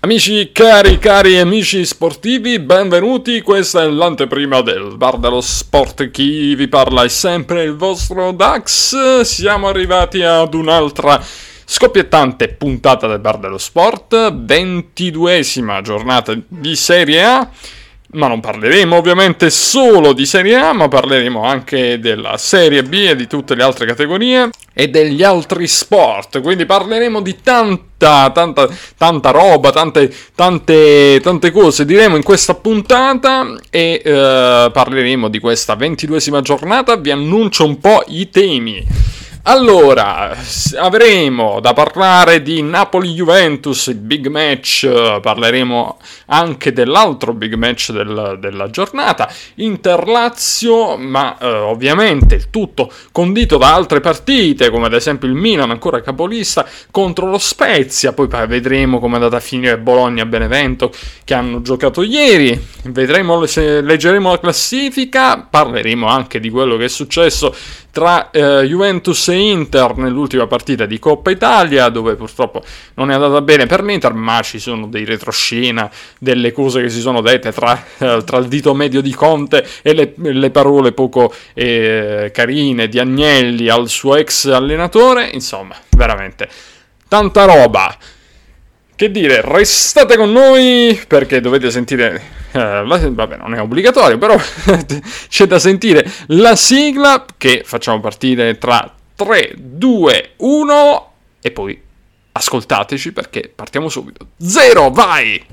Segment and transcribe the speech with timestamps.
[0.00, 6.68] Amici cari, cari amici sportivi, benvenuti, questa è l'anteprima del Bar dello Sport, chi vi
[6.68, 11.20] parla è sempre il vostro Dax, siamo arrivati ad un'altra
[11.64, 17.50] scoppiettante puntata del Bar dello Sport, ventiduesima giornata di Serie A,
[18.16, 23.14] ma non parleremo ovviamente solo di Serie A, ma parleremo anche della Serie B e
[23.14, 26.40] di tutte le altre categorie e degli altri sport.
[26.40, 33.54] Quindi parleremo di tanta, tanta, tanta roba, tante, tante, tante cose diremo in questa puntata
[33.70, 36.96] e eh, parleremo di questa ventiduesima giornata.
[36.96, 38.84] Vi annuncio un po' i temi.
[39.48, 40.36] Allora,
[40.76, 48.68] avremo da parlare di Napoli-Juventus, il big match, parleremo anche dell'altro big match del, della
[48.70, 55.34] giornata, Inter-Lazio, ma eh, ovviamente il tutto condito da altre partite, come ad esempio il
[55.34, 61.34] Milan ancora capolista contro lo Spezia, poi vedremo come è andata a finire Bologna-Benevento che
[61.34, 67.54] hanno giocato ieri, vedremo se leggeremo la classifica, parleremo anche di quello che è successo
[67.96, 72.62] tra eh, Juventus e Inter nell'ultima partita di Coppa Italia, dove purtroppo
[72.96, 77.00] non è andata bene per l'Inter, ma ci sono dei retroscena, delle cose che si
[77.00, 81.32] sono dette tra, eh, tra il dito medio di Conte e le, le parole poco
[81.54, 86.50] eh, carine di Agnelli al suo ex allenatore, insomma, veramente
[87.08, 87.96] tanta roba.
[88.94, 94.36] Che dire, restate con noi perché dovete sentire eh, vabbè, non è obbligatorio, però
[95.28, 101.82] c'è da sentire la sigla che facciamo partire tra 3, 2, 1 e poi
[102.32, 104.28] ascoltateci perché partiamo subito.
[104.38, 105.44] Zero, vai!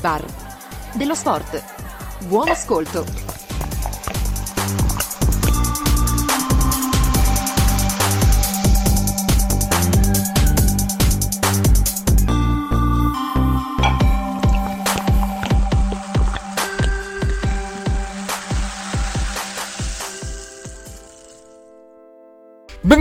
[0.00, 0.24] Bar
[0.94, 1.62] dello sport.
[2.26, 3.31] Buon ascolto.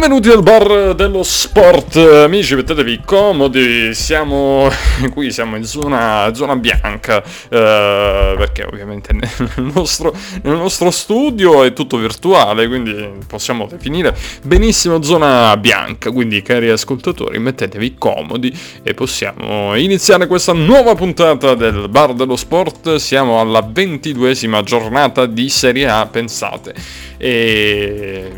[0.01, 4.67] Benvenuti al bar dello sport, amici, mettetevi comodi, siamo
[5.13, 11.73] qui, siamo in zona, zona bianca, eh, perché ovviamente nel nostro, nel nostro, studio è
[11.73, 18.51] tutto virtuale, quindi possiamo definire benissimo zona bianca, quindi cari ascoltatori mettetevi comodi
[18.81, 25.47] e possiamo iniziare questa nuova puntata del bar dello sport, siamo alla ventiduesima giornata di
[25.47, 26.73] Serie A, pensate,
[27.17, 28.31] e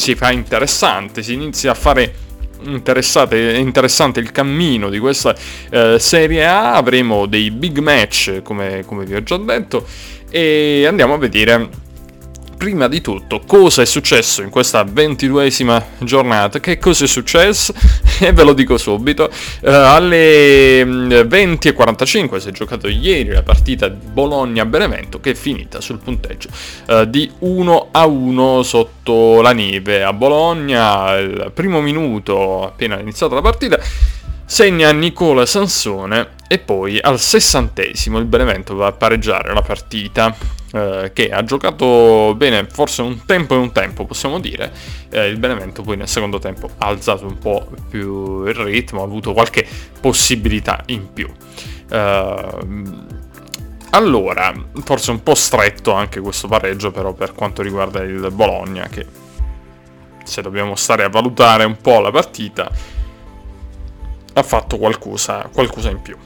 [0.00, 2.14] si fa interessante, si inizia a fare
[2.62, 5.34] interessante il cammino di questa
[5.70, 9.86] eh, Serie A, avremo dei big match come, come vi ho già detto
[10.30, 11.68] e andiamo a vedere
[12.60, 17.72] prima di tutto cosa è successo in questa ventiduesima giornata, che cosa è successo?
[18.22, 19.30] E ve lo dico subito,
[19.62, 26.00] uh, alle 20.45 mm, si è giocato ieri la partita Bologna-Benevento che è finita sul
[26.00, 26.50] punteggio
[26.88, 33.34] uh, di 1 a 1 sotto la neve a Bologna, il primo minuto appena iniziata
[33.34, 33.78] la partita
[34.44, 41.10] segna Nicola Sansone e poi al sessantesimo il Benevento va a pareggiare la partita eh,
[41.12, 44.72] che ha giocato bene, forse un tempo e un tempo possiamo dire,
[45.10, 49.04] eh, il Benevento poi nel secondo tempo ha alzato un po' più il ritmo, ha
[49.04, 49.66] avuto qualche
[50.00, 51.28] possibilità in più.
[51.90, 52.44] Eh,
[53.92, 54.54] allora,
[54.84, 59.04] forse un po' stretto anche questo pareggio però per quanto riguarda il Bologna che
[60.22, 62.70] se dobbiamo stare a valutare un po' la partita
[64.32, 66.16] ha fatto qualcosa, qualcosa in più.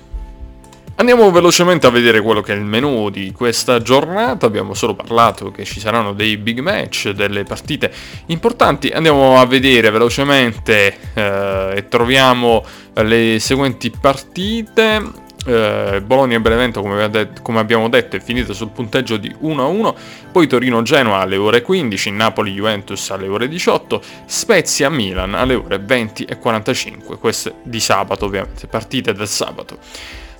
[0.96, 5.50] Andiamo velocemente a vedere quello che è il menu di questa giornata, abbiamo solo parlato
[5.50, 7.90] che ci saranno dei big match, delle partite
[8.26, 15.22] importanti, andiamo a vedere velocemente eh, e troviamo le seguenti partite.
[15.46, 19.94] Eh, Bologna e Benevento come, det- come, abbiamo detto è finita sul punteggio di 1-1
[20.32, 27.18] poi Torino-Genoa alle ore 15 Napoli-Juventus alle ore 18 Spezia-Milan alle ore 20 e 45
[27.18, 29.76] queste di sabato ovviamente partite del sabato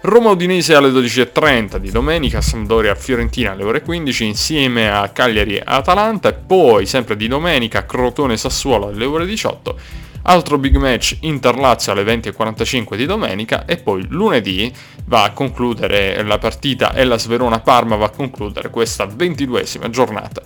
[0.06, 5.62] Roma Udinese alle 12.30 di domenica, Sampdoria Fiorentina alle ore 15 insieme a Cagliari e
[5.64, 9.78] Atalanta e poi sempre di domenica Crotone Sassuolo alle ore 18.
[10.24, 14.70] Altro big match Inter-Lazio alle 20.45 di domenica e poi lunedì
[15.06, 20.42] va a concludere la partita e la Sverona Parma va a concludere questa ventiduesima giornata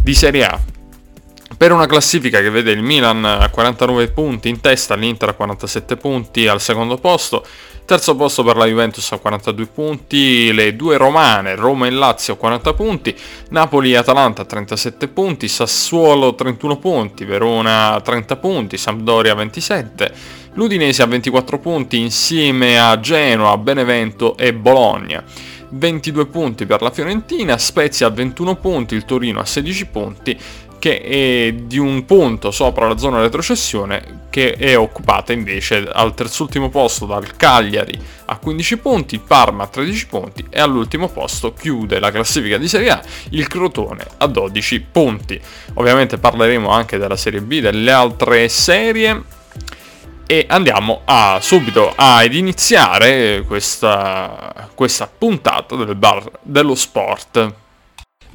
[0.00, 0.58] di Serie A
[1.56, 5.96] per una classifica che vede il Milan a 49 punti in testa, l'Inter a 47
[5.96, 7.46] punti al secondo posto,
[7.86, 12.36] terzo posto per la Juventus a 42 punti, le due romane, Roma e Lazio a
[12.36, 13.16] 40 punti,
[13.50, 20.12] Napoli e Atalanta a 37 punti, Sassuolo 31 punti, Verona 30 punti, Sampdoria 27,
[20.54, 25.22] l'Udinese a 24 punti insieme a Genoa, Benevento e Bologna.
[25.68, 30.38] 22 punti per la Fiorentina, Spezia a 21 punti, il Torino a 16 punti,
[30.78, 36.68] che è di un punto sopra la zona retrocessione che è occupata invece al terzultimo
[36.68, 41.98] posto dal Cagliari a 15 punti, il Parma a 13 punti e all'ultimo posto chiude
[41.98, 45.40] la classifica di Serie A il Crotone a 12 punti.
[45.74, 49.22] Ovviamente parleremo anche della Serie B, delle altre serie
[50.26, 57.54] e andiamo a, subito ad iniziare questa, questa puntata del bar dello sport.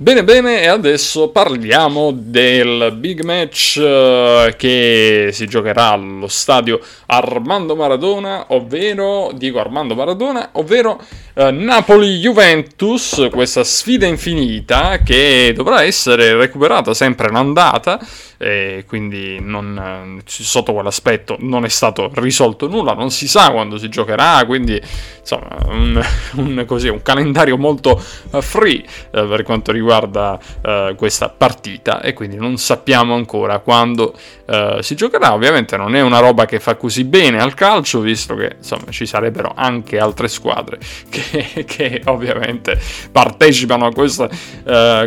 [0.01, 7.75] Bene bene e adesso parliamo del big match uh, che si giocherà allo stadio Armando
[7.75, 10.99] Maradona, ovvero Diego Armando Maradona, ovvero
[11.35, 17.99] uh, Napoli-Juventus, questa sfida infinita che dovrà essere recuperata sempre in andata
[18.39, 23.87] e quindi non, sotto quell'aspetto non è stato risolto nulla, non si sa quando si
[23.87, 24.81] giocherà, quindi
[25.19, 26.03] insomma un,
[26.37, 32.13] un, così, un calendario molto uh, free uh, per quanto riguarda uh, questa partita e
[32.13, 34.13] quindi non sappiamo ancora quando
[34.81, 38.55] si giocherà, ovviamente non è una roba che fa così bene al calcio visto che
[38.57, 40.77] insomma ci sarebbero anche altre squadre
[41.09, 42.77] che, che ovviamente
[43.09, 44.27] partecipano a questa,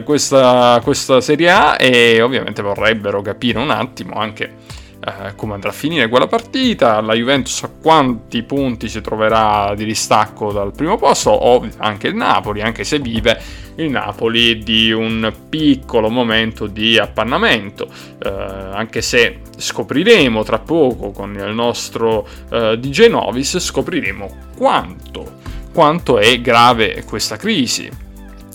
[0.03, 4.64] questa, questa Serie A e ovviamente vorrebbero capire un attimo anche
[5.07, 9.85] eh, come andrà a finire quella partita, la Juventus a quanti punti si troverà di
[9.85, 13.39] distacco dal primo posto, o anche il Napoli, anche se vive
[13.77, 17.87] il Napoli di un piccolo momento di appannamento,
[18.23, 25.39] eh, anche se scopriremo tra poco con il nostro eh, DJ Novis, scopriremo quanto,
[25.73, 28.03] quanto è grave questa crisi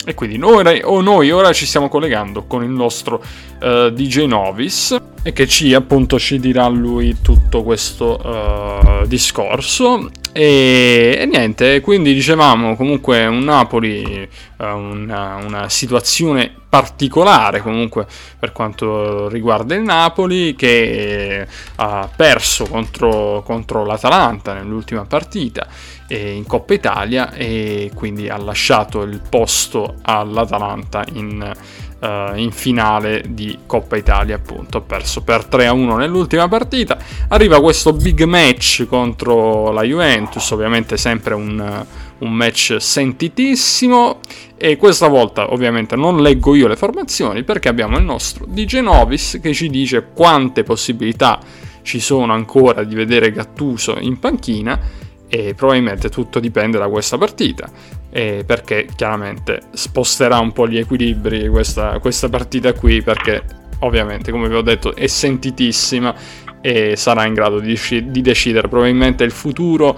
[0.09, 3.23] e quindi noi, o noi ora ci stiamo collegando con il nostro
[3.61, 10.09] uh, DJ Novis e che ci appunto ci dirà lui tutto questo uh, discorso.
[10.31, 14.27] E, e, niente quindi dicevamo comunque un Napoli
[14.57, 18.05] uh, una, una, situazione particolare comunque
[18.37, 25.67] per quanto riguarda il Napoli che ha perso contro, contro l'Atalanta nell'ultima partita
[26.15, 31.53] in Coppa Italia e quindi ha lasciato il posto all'Atalanta in,
[31.99, 34.79] uh, in finale di Coppa Italia appunto.
[34.79, 36.97] Ha perso per 3-1 nell'ultima partita.
[37.27, 41.85] Arriva questo big match contro la Juventus ovviamente sempre un,
[42.19, 44.19] un match sentitissimo
[44.57, 49.39] e questa volta ovviamente non leggo io le formazioni perché abbiamo il nostro DJ Novis
[49.41, 51.39] che ci dice quante possibilità
[51.81, 54.79] ci sono ancora di vedere Gattuso in panchina
[55.27, 57.69] e probabilmente tutto dipende da questa partita
[58.09, 63.43] perché chiaramente sposterà un po' gli equilibri questa, questa partita qui perché
[63.79, 66.15] ovviamente come vi ho detto è sentitissima
[66.61, 67.77] e sarà in grado di,
[68.07, 69.97] di decidere probabilmente il futuro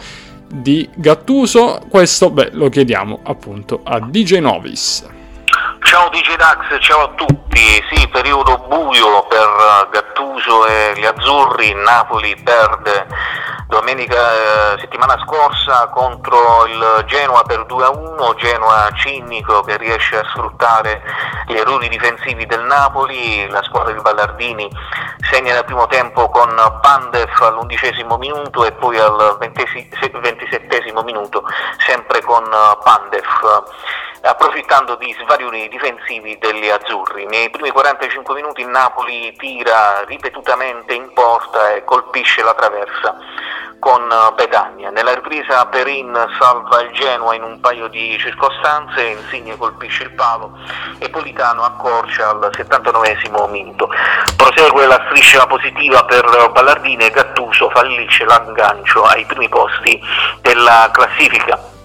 [0.54, 5.20] di Gattuso questo beh lo chiediamo appunto a DJ Novis
[5.84, 7.60] Ciao DJ Dax, ciao a tutti.
[7.92, 11.74] Sì, periodo buio per Gattuso e gli azzurri.
[11.74, 13.08] Napoli perde
[13.68, 21.02] domenica eh, settimana scorsa contro il Genoa per 2-1, Genoa cinico che riesce a sfruttare
[21.48, 24.70] gli errori difensivi del Napoli, la squadra di Ballardini
[25.30, 31.44] segna nel primo tempo con Pandev all'undicesimo minuto e poi al ventisettesimo minuto
[31.80, 32.44] sempre con
[32.84, 33.26] Pandev
[34.24, 37.26] approfittando di svarioni difensivi degli azzurri.
[37.26, 43.16] Nei primi 45 minuti Napoli tira ripetutamente in porta e colpisce la traversa
[43.80, 44.90] con Pedagna.
[44.90, 50.58] Nella ripresa Perin salva il Genoa in un paio di circostanze, Insigne colpisce il palo
[51.00, 53.90] e Politano accorcia al 79 minuto.
[54.36, 60.00] Prosegue la striscia positiva per Ballardini e Gattuso fallisce l'aggancio ai primi posti
[60.42, 61.80] della classifica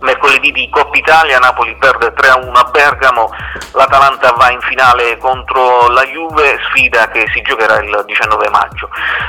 [0.00, 3.30] mercoledì di Coppa Italia, Napoli perde 3-1 a Bergamo,
[3.72, 8.88] l'Atalanta va in finale contro la Juve, sfida che si giocherà il 19 maggio.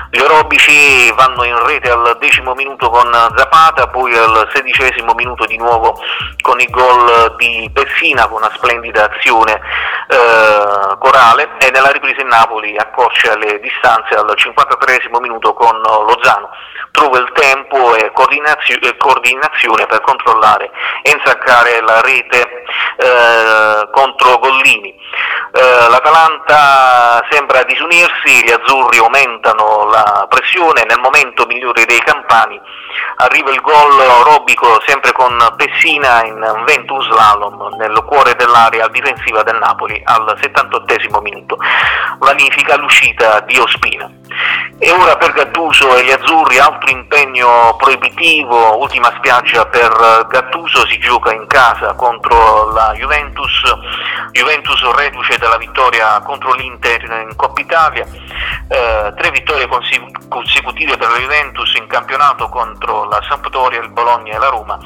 [0.09, 5.57] Gli orobici vanno in rete al decimo minuto con Zapata, poi al sedicesimo minuto di
[5.57, 5.99] nuovo
[6.41, 9.59] con il gol di Pessina con una splendida azione
[10.07, 16.49] eh, corale e nella ripresa in Napoli accorcia le distanze al 53 minuto con Lozano
[16.97, 20.71] trova il tempo e coordinazione per controllare
[21.03, 22.63] e insaccare la rete
[22.97, 24.89] eh, contro Gollini.
[24.89, 32.59] Eh, L'Atalanta sembra disunirsi, gli azzurri aumentano la pressione, nel momento migliore dei campani
[33.17, 39.57] arriva il gol Robico sempre con Pessina in Ventus Slalom nel cuore dell'area difensiva del
[39.57, 41.57] Napoli al 78 minuto,
[42.19, 44.16] vanifica l'uscita di Ospina.
[44.79, 50.99] E ora per Gattuso e gli azzurri altro impegno proibitivo, ultima spiaggia per Gattuso, si
[50.99, 53.61] gioca in casa contro la Juventus,
[54.31, 58.05] Juventus reduce dalla vittoria contro l'Inter in Coppa Italia,
[58.67, 59.67] eh, tre vittorie
[60.27, 64.77] consecutive per la Juventus in campionato contro la Sampdoria, il Bologna e la Roma,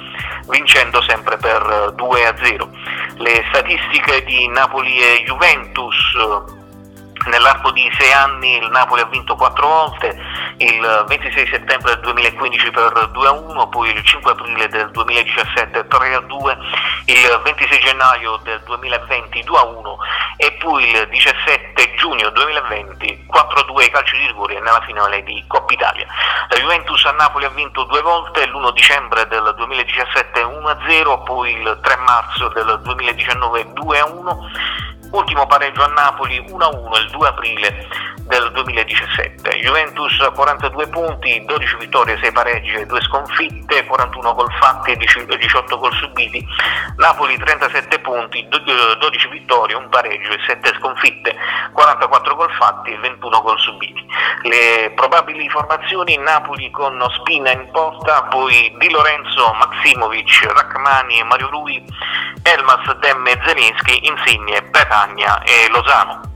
[0.47, 2.69] vincendo sempre per 2 a 0.
[3.15, 6.15] Le statistiche di Napoli e Juventus
[7.25, 10.17] Nell'arco di sei anni il Napoli ha vinto quattro volte,
[10.57, 15.87] il 26 settembre del 2015 per 2 a 1, poi il 5 aprile del 2017
[15.87, 16.57] 3 a 2,
[17.05, 19.97] il 26 gennaio del 2020 2 a 1
[20.37, 25.21] e poi il 17 giugno 2020 4 a 2 ai calci di rigore nella finale
[25.23, 26.07] di Coppa Italia.
[26.49, 31.21] La Juventus a Napoli ha vinto due volte, l'1 dicembre del 2017 1 a 0,
[31.23, 34.49] poi il 3 marzo del 2019 2 a 1
[35.11, 37.87] ultimo pareggio a Napoli 1-1 il 2 aprile
[38.27, 39.57] del 2017.
[39.59, 45.77] Juventus 42 punti, 12 vittorie, 6 pareggi e 2 sconfitte, 41 gol fatti e 18
[45.77, 46.45] gol subiti.
[46.97, 51.35] Napoli 37 punti, 12 vittorie, 1 pareggio e 7 sconfitte,
[51.73, 54.05] 44 gol fatti e 21 gol subiti.
[54.43, 61.49] Le probabili formazioni Napoli con Spina in porta, poi Di Lorenzo, Maximovic, Rachmani e Mario
[61.49, 61.83] Rui,
[62.43, 64.61] Elmas, Demme, Zelinski, Insigne,
[65.01, 66.29] Petagna e Lozano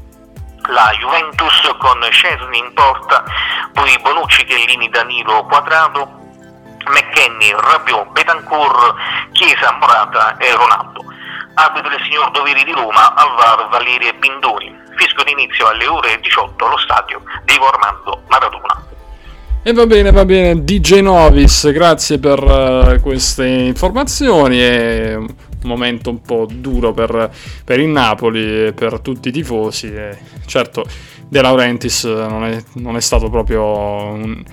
[0.69, 3.24] la Juventus con Scesni in porta,
[3.72, 6.10] poi Bonucci, Chiellini, Danilo, Quadrado,
[6.88, 8.95] McKenny, Rabiot, Betancourt,
[9.34, 11.03] Chiesa, Morata e Ronaldo.
[11.53, 14.75] Arbitro il signor Doveri di Roma, Alvaro, Valeria Bindoni.
[14.95, 18.84] Fisco d'inizio alle ore 18 allo stadio Diego Armando Maradona.
[19.62, 25.25] E va bene, va bene, DJ Novis, grazie per uh, queste informazioni e
[25.65, 27.31] momento un po' duro per,
[27.63, 29.88] per il Napoli e per tutti i tifosi.
[29.88, 30.86] E certo,
[31.27, 34.43] De Laurentiis non è, non è stato proprio un,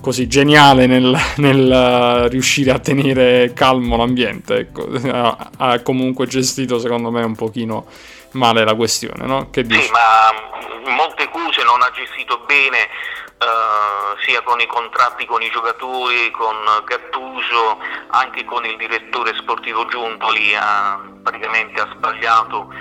[0.00, 4.56] così geniale nel, nel, riuscire a tenere calmo l'ambiente.
[4.56, 4.88] Ecco.
[5.10, 7.86] Ha, ha, comunque gestito, secondo me, un pochino
[8.32, 9.50] male la questione, no?
[9.50, 9.82] Che dici?
[9.82, 12.88] Sì, ma molte cose non ha gestito bene
[13.38, 17.78] Uh, sia con i contratti con i giocatori, con Gattuso,
[18.08, 22.72] anche con il direttore sportivo Giuntoli ha, praticamente ha sbagliato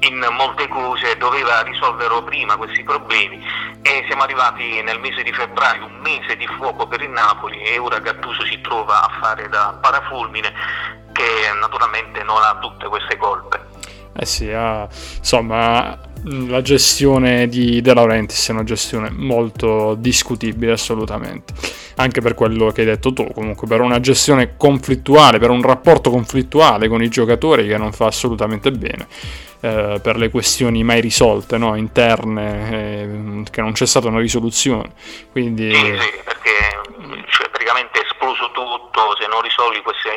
[0.00, 3.42] in molte cose, doveva risolvere prima questi problemi
[3.80, 7.78] e siamo arrivati nel mese di febbraio, un mese di fuoco per il Napoli e
[7.78, 10.52] ora Gattuso si trova a fare da parafulmine
[11.12, 13.66] che naturalmente non ha tutte queste colpe.
[14.14, 14.82] Eh sì, ha,
[15.16, 21.52] insomma la gestione di De Laurentiis è una gestione molto discutibile assolutamente
[21.96, 26.10] anche per quello che hai detto tu comunque per una gestione conflittuale per un rapporto
[26.10, 29.08] conflittuale con i giocatori che non fa assolutamente bene
[29.60, 31.74] eh, per le questioni mai risolte no?
[31.74, 34.92] interne eh, che non c'è stata una risoluzione
[35.32, 40.08] quindi sì, sì perché cioè, praticamente è esploso tutto se non risolvi questi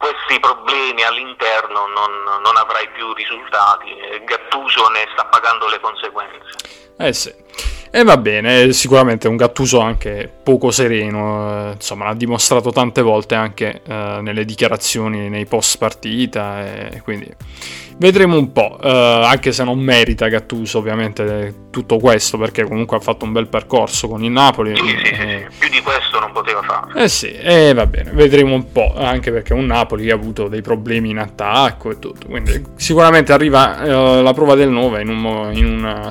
[0.00, 3.92] questi problemi all'interno non, non, avrai più risultati
[4.24, 6.56] Gattuso ne sta pagando le conseguenze.
[6.96, 7.34] Eh sì.
[7.92, 13.34] E va bene, sicuramente un Gattuso anche poco sereno, eh, insomma l'ha dimostrato tante volte
[13.34, 17.30] anche eh, nelle dichiarazioni, nei post partita, e quindi
[18.00, 23.00] vedremo un po', eh, anche se non merita Gattuso ovviamente tutto questo perché comunque ha
[23.00, 24.74] fatto un bel percorso con il Napoli.
[24.74, 27.04] Sì, sì, sì, eh, più di questo non poteva fare.
[27.04, 30.14] Eh sì, e eh, va bene, vedremo un po', anche perché un Napoli che ha
[30.14, 35.02] avuto dei problemi in attacco e tutto, quindi sicuramente arriva eh, la prova del 9
[35.02, 36.10] in un, in una,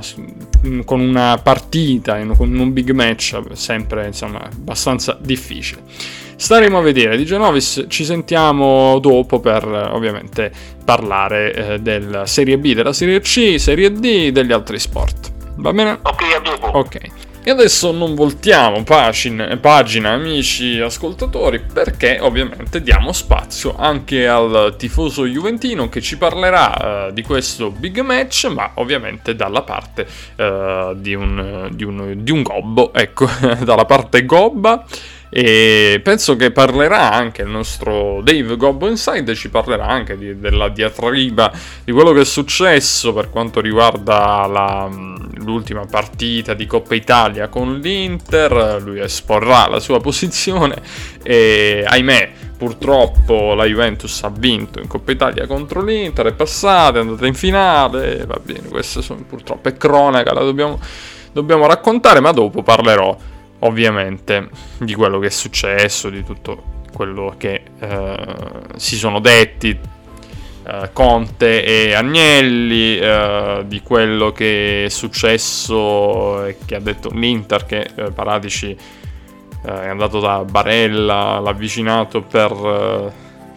[0.64, 5.82] in, con una partita, in, con un big match sempre insomma abbastanza difficile.
[6.40, 7.18] Staremo a vedere.
[7.18, 10.50] Di Genovis ci sentiamo dopo per ovviamente
[10.86, 15.32] parlare eh, della Serie B, della Serie C, Serie D, degli altri sport.
[15.58, 16.00] Va bene?
[16.02, 16.68] Ok, a dopo.
[16.78, 16.98] Ok.
[17.44, 25.26] E adesso non voltiamo pagina, pagina, amici ascoltatori, perché ovviamente diamo spazio anche al tifoso
[25.26, 31.14] juventino che ci parlerà uh, di questo big match, ma ovviamente dalla parte uh, di,
[31.14, 33.28] un, di, un, di un gobbo, ecco,
[33.62, 34.86] dalla parte gobba
[35.30, 40.70] e penso che parlerà anche il nostro Dave Gobbo Inside, ci parlerà anche di, della
[40.70, 41.52] diatriba,
[41.84, 44.90] di quello che è successo per quanto riguarda la,
[45.36, 50.82] l'ultima partita di Coppa Italia con l'Inter, lui esporrà la sua posizione
[51.22, 57.02] e ahimè purtroppo la Juventus ha vinto in Coppa Italia contro l'Inter, è passata, è
[57.02, 60.80] andata in finale, va bene, questa sono, purtroppo è cronaca, la dobbiamo,
[61.32, 63.16] dobbiamo raccontare, ma dopo parlerò
[63.60, 68.18] ovviamente di quello che è successo, di tutto quello che eh,
[68.76, 69.78] si sono detti
[70.70, 77.66] eh, Conte e Agnelli, eh, di quello che è successo e che ha detto l'Inter
[77.66, 83.12] che eh, Paratici eh, è andato da Barella, l'ha avvicinato per, eh,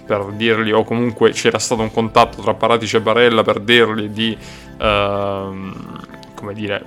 [0.06, 4.36] per, dirgli, o comunque c'era stato un contatto tra Paratici e Barella per dirgli di,
[4.78, 6.00] ehm,
[6.34, 6.84] come dire,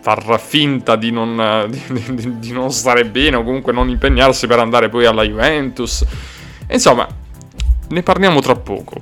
[0.00, 4.58] far finta di non, di, di, di non, stare bene o comunque non impegnarsi per
[4.58, 6.04] andare poi alla Juventus.
[6.70, 7.06] Insomma,
[7.88, 9.00] ne parliamo tra poco.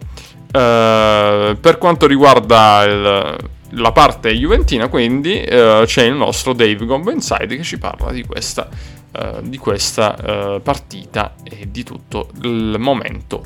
[0.48, 3.36] Uh, per quanto riguarda il,
[3.70, 8.66] la parte juventina, quindi uh, c'è il nostro Dave Gombenside che ci parla di questa,
[9.12, 13.44] uh, di questa partita e di tutto il momento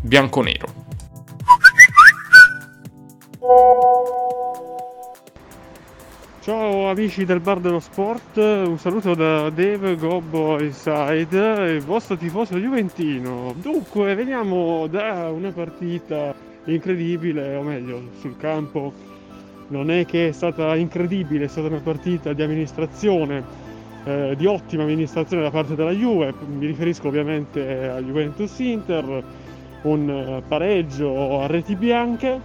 [0.00, 0.86] bianconero.
[6.48, 12.56] Ciao amici del bar dello sport, un saluto da Dave Gobbo Inside, il vostro tifoso
[12.56, 13.54] juventino.
[13.60, 18.94] Dunque, veniamo da una partita incredibile, o meglio, sul campo.
[19.68, 23.44] Non è che è stata incredibile, è stata una partita di amministrazione,
[24.04, 29.22] eh, di ottima amministrazione da parte della Juve, mi riferisco ovviamente a Juventus Inter,
[29.82, 32.40] un pareggio a reti bianche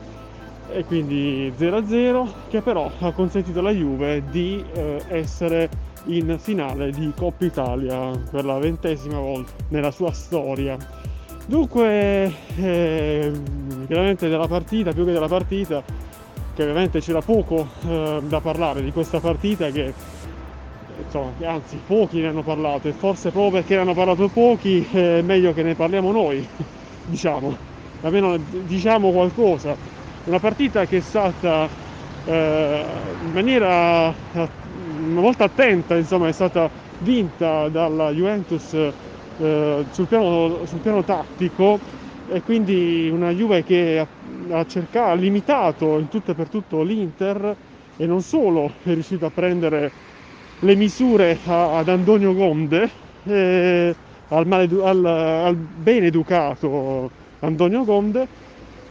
[0.71, 5.69] e quindi 0-0 che però ha consentito alla Juve di eh, essere
[6.05, 10.77] in finale di Coppa Italia per la ventesima volta nella sua storia.
[11.45, 13.31] Dunque, eh,
[13.87, 15.83] chiaramente della partita, più che della partita,
[16.53, 19.93] che ovviamente c'era poco eh, da parlare di questa partita che
[21.03, 25.21] insomma, anzi pochi ne hanno parlato e forse proprio perché ne hanno parlato pochi è
[25.21, 26.47] meglio che ne parliamo noi,
[27.05, 27.55] diciamo,
[28.01, 29.75] almeno diciamo qualcosa
[30.23, 31.69] una partita che è stata
[32.23, 40.79] eh, in maniera volta attenta, insomma, è stata vinta dalla Juventus eh, sul, piano, sul,
[40.79, 41.79] piano, tattico.
[42.25, 44.07] E quindi una Juve che ha,
[44.57, 47.57] ha, cercato, ha limitato in tutto e per tutto l'Inter
[47.97, 49.91] e non solo è riuscito a prendere
[50.59, 52.89] le misure a, ad Antonio Gonde,
[53.23, 53.95] eh,
[54.29, 58.27] al, maledu- al, al ben educato Antonio Gonde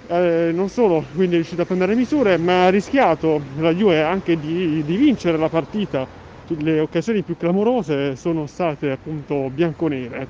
[0.06, 4.38] eh, non solo quindi è riuscito a prendere misure, ma ha rischiato la Juve anche
[4.38, 6.08] di, di vincere la partita.
[6.44, 10.28] Le occasioni più clamorose sono state appunto bianconere.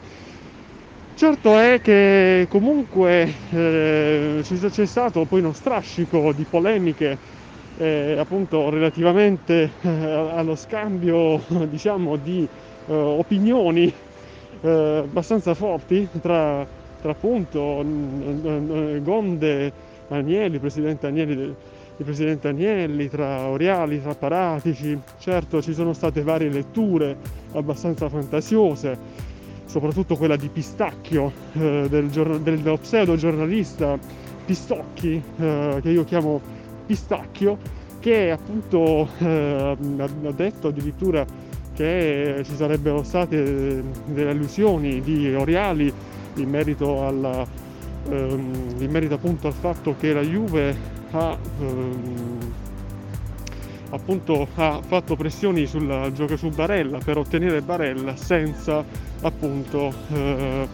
[1.14, 7.20] Certo è che comunque eh, c'è stato poi uno strascico di polemiche
[7.74, 12.44] eh, appunto relativamente eh, allo scambio diciamo di
[12.86, 13.94] eh, opinioni
[14.60, 14.68] eh,
[15.04, 16.66] abbastanza forti tra
[17.02, 17.84] tra appunto
[19.02, 19.72] Gonde,
[20.08, 24.98] Agnelli, presidente Agnelli, il presidente Agnelli, tra Oriali, tra Paratici.
[25.18, 27.16] Certo ci sono state varie letture
[27.52, 28.96] abbastanza fantasiose,
[29.66, 33.98] soprattutto quella di Pistacchio, eh, del, dello pseudo giornalista
[34.44, 36.40] Pistocchi, eh, che io chiamo
[36.86, 37.58] Pistacchio,
[37.98, 39.76] che appunto eh,
[40.26, 41.24] ha detto addirittura
[41.74, 45.92] che ci sarebbero state delle allusioni di Oriali
[46.34, 47.46] in merito, alla,
[48.08, 50.76] ehm, in merito appunto al fatto che la Juve
[51.10, 52.52] ha, ehm,
[53.90, 58.84] appunto, ha fatto pressioni sul gioco su Barella per ottenere Barella senza
[59.20, 60.66] appunto eh,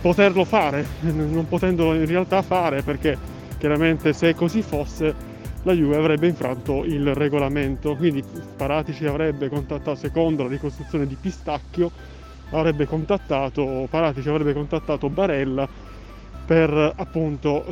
[0.00, 3.16] poterlo fare, non potendolo in realtà fare perché
[3.58, 5.26] chiaramente se così fosse
[5.62, 8.22] la Juve avrebbe infranto il regolamento, quindi
[8.56, 11.90] Paratici avrebbe contattato secondo la ricostruzione di Pistacchio
[12.50, 15.68] avrebbe contattato, Paratici avrebbe contattato Barella
[16.46, 17.64] per appunto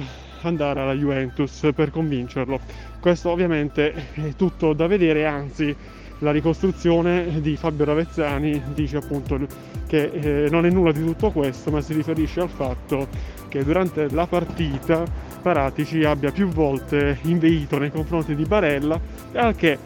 [0.43, 2.61] andare alla Juventus per convincerlo.
[3.01, 5.75] Questo ovviamente è tutto da vedere, anzi
[6.21, 9.39] la ricostruzione di Fabio Ravezzani dice appunto
[9.87, 13.09] che eh, non è nulla di tutto questo, ma si riferisce al fatto
[13.49, 15.05] che durante la partita
[15.43, 18.99] Paratici abbia più volte inveito nei confronti di Barella,
[19.35, 19.79] al che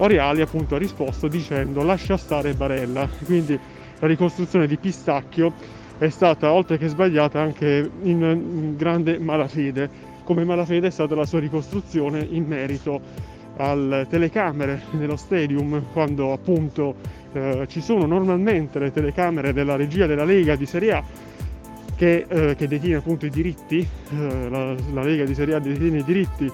[0.00, 3.08] Oriali appunto ha risposto dicendo lascia stare Barella.
[3.24, 3.58] Quindi
[4.00, 5.52] la ricostruzione di Pistacchio
[5.98, 9.90] è stata, oltre che sbagliata, anche in grande malafede,
[10.24, 13.00] come malafede è stata la sua ricostruzione in merito
[13.56, 16.94] alle telecamere nello stadium, quando appunto
[17.32, 21.04] eh, ci sono normalmente le telecamere della regia della Lega di Serie A
[21.96, 25.98] che, eh, che detiene appunto i diritti, eh, la, la Lega di Serie A detiene
[25.98, 26.50] i diritti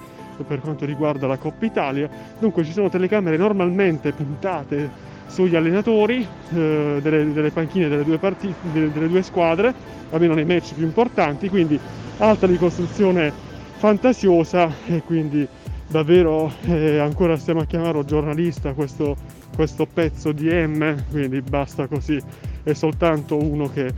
[0.47, 6.99] per quanto riguarda la Coppa Italia, dunque ci sono telecamere normalmente puntate sugli allenatori eh,
[7.03, 9.75] delle, delle, panchine delle due, partite, delle, delle due squadre,
[10.11, 11.79] almeno nei match più importanti, quindi
[12.19, 13.33] alta ricostruzione
[13.77, 15.47] fantasiosa e quindi
[15.87, 19.17] davvero eh, ancora stiamo a chiamarlo giornalista questo,
[19.55, 22.21] questo pezzo di M, quindi basta così,
[22.63, 23.93] è soltanto uno che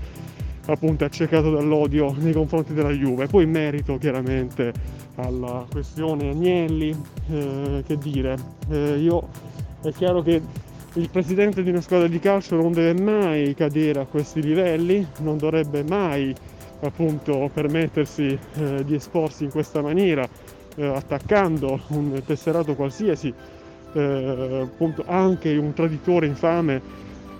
[0.66, 3.26] appunto è accecato dall'odio nei confronti della Juve.
[3.26, 4.72] Poi merito chiaramente
[5.16, 6.94] alla questione Agnelli,
[7.30, 8.36] eh, che dire,
[8.70, 9.28] eh, io
[9.82, 10.42] è chiaro che
[10.96, 15.36] il presidente di una squadra di calcio non deve mai cadere a questi livelli, non
[15.36, 16.34] dovrebbe mai
[16.80, 20.26] appunto permettersi eh, di esporsi in questa maniera,
[20.76, 23.32] eh, attaccando un tesserato qualsiasi,
[23.92, 26.80] eh, appunto anche un traditore infame,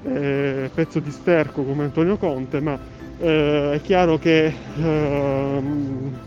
[0.02, 2.78] eh, pezzo di sterco come Antonio Conte, ma
[3.18, 6.18] eh, è chiaro che, ehm,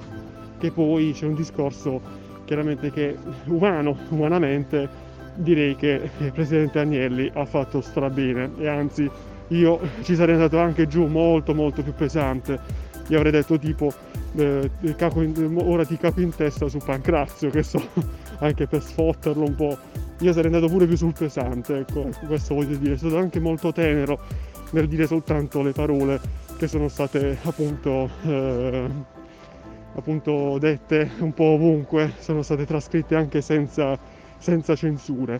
[0.57, 2.01] che poi c'è un discorso
[2.45, 3.15] chiaramente che
[3.45, 5.08] umano, umanamente
[5.39, 9.09] direi che il presidente Agnelli ha fatto strabene e anzi
[9.47, 12.59] io ci sarei andato anche giù molto molto più pesante.
[13.07, 13.91] Gli avrei detto tipo
[14.35, 17.81] eh, in, ora ti capo in testa su Pancrazio che so
[18.39, 19.77] anche per sfotterlo un po'
[20.19, 22.97] io sarei andato pure più sul pesante ecco, questo voglio dire.
[22.97, 24.19] Sono stato anche molto tenero
[24.71, 26.19] nel dire soltanto le parole
[26.57, 28.87] che sono state appunto eh,
[29.95, 33.97] appunto dette un po' ovunque sono state trascritte anche senza
[34.39, 35.39] senza censure.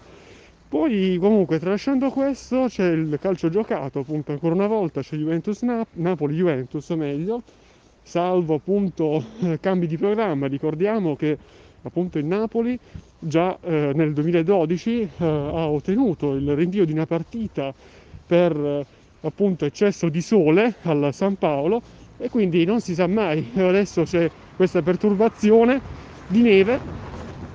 [0.69, 6.91] Poi comunque tralasciando questo c'è il calcio giocato, appunto ancora una volta c'è Juventus Napoli-Juventus
[6.91, 7.41] meglio,
[8.03, 11.35] salvo appunto eh, cambi di programma, ricordiamo che
[11.81, 12.77] appunto il Napoli
[13.17, 17.73] già eh, nel 2012 eh, ha ottenuto il rinvio di una partita
[18.27, 18.85] per eh,
[19.21, 21.81] appunto eccesso di sole al San Paolo
[22.17, 25.81] e quindi non si sa mai, adesso c'è questa perturbazione
[26.27, 26.79] di neve,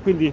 [0.02, 0.32] quindi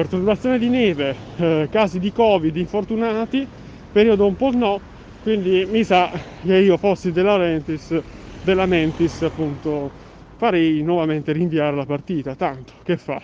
[0.00, 3.46] perturbazione di neve, eh, casi di covid, infortunati,
[3.92, 4.80] periodo un po' no,
[5.20, 6.10] quindi mi sa
[6.40, 8.00] che io fossi della Rentis,
[8.40, 9.92] della Mentis appunto
[10.38, 13.20] farei nuovamente rinviare la partita, tanto che fa?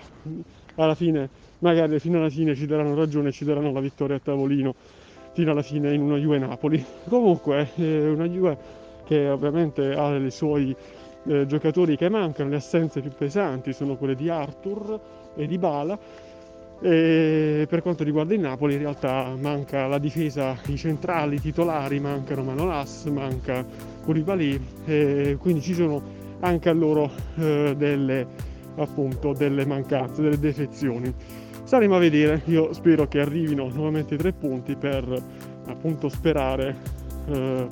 [0.75, 4.75] Alla fine, magari fino alla fine ci daranno ragione ci daranno la vittoria a tavolino
[5.33, 6.85] fino alla fine in una Juve Napoli.
[7.09, 8.59] Comunque eh, una Juve
[9.07, 10.77] che ovviamente ha i suoi
[11.27, 15.01] eh, giocatori che mancano, le assenze più pesanti sono quelle di Arthur
[15.37, 15.99] e di Bala
[16.81, 22.43] e per quanto riguarda il Napoli in realtà manca la difesa, i centrali titolari, mancano
[22.43, 23.65] Manolas, manca
[24.05, 26.03] Koulibaly e quindi ci sono
[26.41, 28.27] anche a loro eh, delle,
[28.77, 31.13] appunto, delle mancanze, delle defezioni.
[31.65, 35.23] Staremo a vedere, io spero che arrivino nuovamente i tre punti per
[35.67, 36.77] appunto sperare
[37.29, 37.67] eh,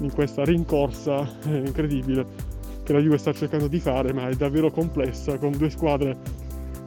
[0.00, 2.50] in questa rincorsa eh, incredibile
[2.82, 6.16] che la Juve sta cercando di fare, ma è davvero complessa con due squadre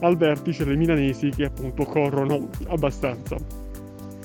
[0.06, 3.38] al vertice le milanesi che appunto corrono abbastanza.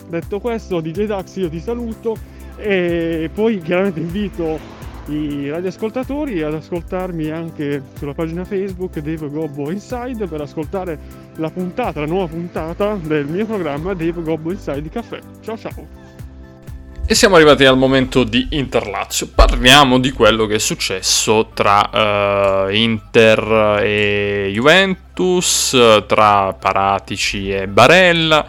[0.08, 2.16] Detto questo, DJ Dax io ti saluto
[2.56, 4.58] e poi chiaramente invito
[5.06, 10.98] i radioascoltatori ad ascoltarmi anche sulla pagina Facebook Dave Gobbo Inside per ascoltare
[11.36, 15.18] la puntata, la nuova puntata del mio programma Dave Gobbo Inside Caffè.
[15.40, 15.99] Ciao ciao!
[17.10, 19.30] E siamo arrivati al momento di Interlazio.
[19.34, 28.46] Parliamo di quello che è successo tra uh, Inter e Juventus, tra Paratici e Barella.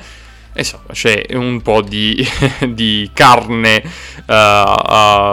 [0.53, 2.23] Insomma, c'è un po' di,
[2.69, 3.81] di carne
[4.27, 4.33] uh,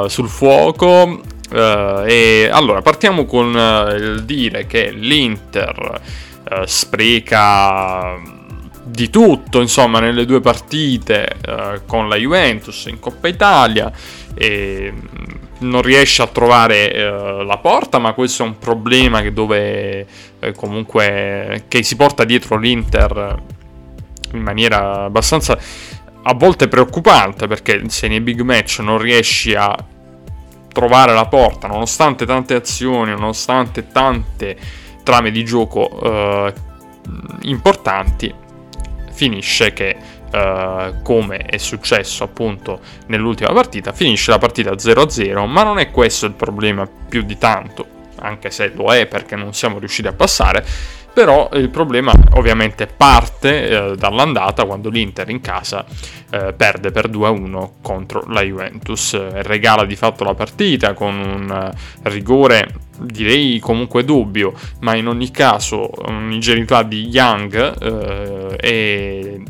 [0.04, 1.20] uh, sul fuoco.
[1.50, 3.50] e allora partiamo con
[3.94, 6.00] il dire che l'Inter
[6.64, 8.37] spreca
[8.98, 13.92] di tutto, insomma, nelle due partite eh, con la Juventus in Coppa Italia.
[14.34, 19.32] E mm, non riesce a trovare eh, la porta, ma questo è un problema che
[19.32, 20.06] dove
[20.40, 23.40] eh, comunque che si porta dietro l'Inter
[24.32, 25.56] in maniera abbastanza
[26.22, 29.74] a volte preoccupante perché se nei big match non riesci a
[30.70, 34.56] trovare la porta nonostante tante azioni, nonostante tante
[35.02, 36.52] trame di gioco eh,
[37.42, 38.32] importanti,
[39.18, 45.78] finisce che Uh, come è successo appunto nell'ultima partita, finisce la partita 0-0, ma non
[45.78, 50.06] è questo il problema più di tanto, anche se lo è perché non siamo riusciti
[50.06, 50.62] a passare,
[51.18, 55.84] però il problema ovviamente parte eh, dall'andata quando l'Inter in casa
[56.30, 61.50] eh, perde per 2-1 contro la Juventus, eh, regala di fatto la partita con un
[61.50, 64.52] eh, rigore direi comunque dubbio,
[64.82, 69.42] ma in ogni caso un'ingenuità di Young eh, e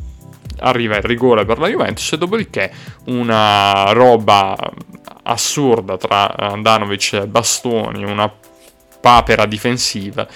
[0.60, 2.72] arriva il rigore per la Juventus e dopodiché
[3.08, 4.56] una roba
[5.24, 8.32] assurda tra Andanovic e Bastoni, una
[9.00, 10.26] papera difensiva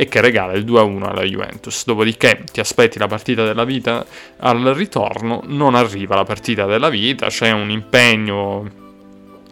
[0.00, 1.84] e che regala il 2-1 alla Juventus.
[1.84, 4.02] Dopodiché ti aspetti la partita della vita
[4.38, 8.78] al ritorno, non arriva la partita della vita, c'è un impegno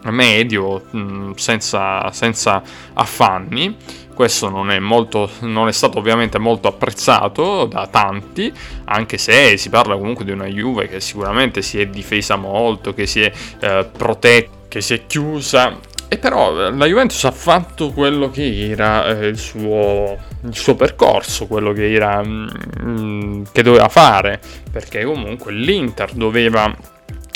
[0.05, 2.63] medio mm, senza, senza
[2.95, 3.77] affanni
[4.15, 8.51] questo non è, molto, non è, stato ovviamente molto apprezzato da tanti,
[8.87, 13.07] anche se si parla comunque di una Juve che sicuramente si è difesa molto, che
[13.07, 13.31] si è
[13.61, 15.79] eh, protetta, che si è chiusa.
[16.09, 21.47] E però la Juventus ha fatto quello che era eh, il, suo, il, suo, percorso,
[21.47, 26.67] quello che era mm, che doveva fare, perché comunque l'Inter doveva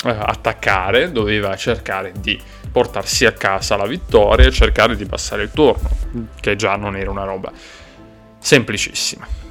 [0.05, 2.39] eh, attaccare, doveva cercare di
[2.71, 5.89] portarsi a casa la vittoria e cercare di passare il turno,
[6.39, 7.51] che già non era una roba
[8.39, 9.41] semplicissima.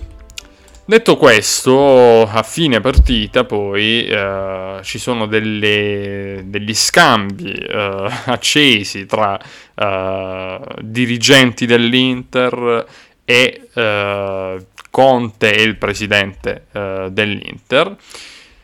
[0.85, 9.39] Detto questo, a fine partita poi eh, ci sono delle, degli scambi eh, accesi tra
[9.75, 12.85] eh, dirigenti dell'Inter
[13.25, 17.97] e eh, Conte e il presidente eh, dell'Inter.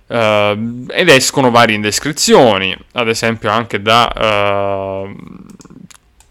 [0.08, 5.14] Uh, ed escono varie indiscrezioni, ad esempio anche da, uh,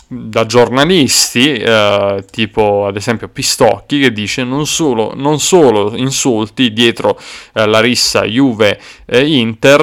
[0.08, 7.20] da giornalisti, uh, tipo ad esempio Pistocchi, che dice non solo, non solo insulti dietro
[7.54, 9.82] la rissa Juve-Inter,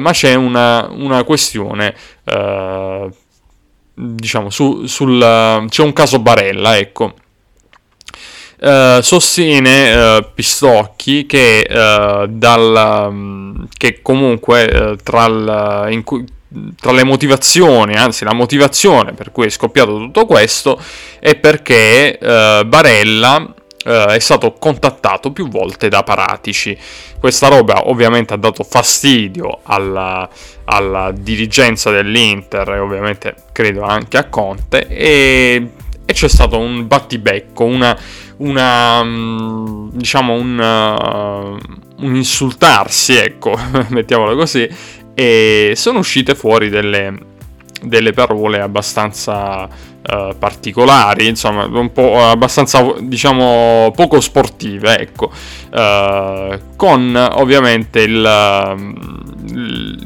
[0.00, 1.94] ma c'è una, una questione
[3.94, 7.14] diciamo su, sul, c'è un caso Barella, ecco.
[8.60, 15.26] Uh, sostiene uh, Pistocchi che, uh, dal, um, che comunque tra,
[15.90, 16.24] il, cui,
[16.80, 20.80] tra, le motivazioni, anzi la motivazione per cui è scoppiato tutto questo
[21.18, 23.52] è perché Barella
[23.84, 26.78] è stato contattato più volte da Paratici.
[27.18, 30.28] Questa roba ovviamente ha dato fastidio alla,
[30.64, 35.70] alla dirigenza dell'Inter e ovviamente credo anche a Conte e,
[36.04, 37.98] e c'è stato un battibecco, una
[38.38, 43.56] una mm, diciamo un, uh, un insultarsi, ecco,
[43.88, 44.68] mettiamola così,
[45.14, 47.16] e sono uscite fuori delle,
[47.82, 55.30] delle parole abbastanza uh, particolari, insomma, un po' abbastanza, diciamo, poco sportive, ecco,
[55.70, 58.94] uh, con ovviamente il,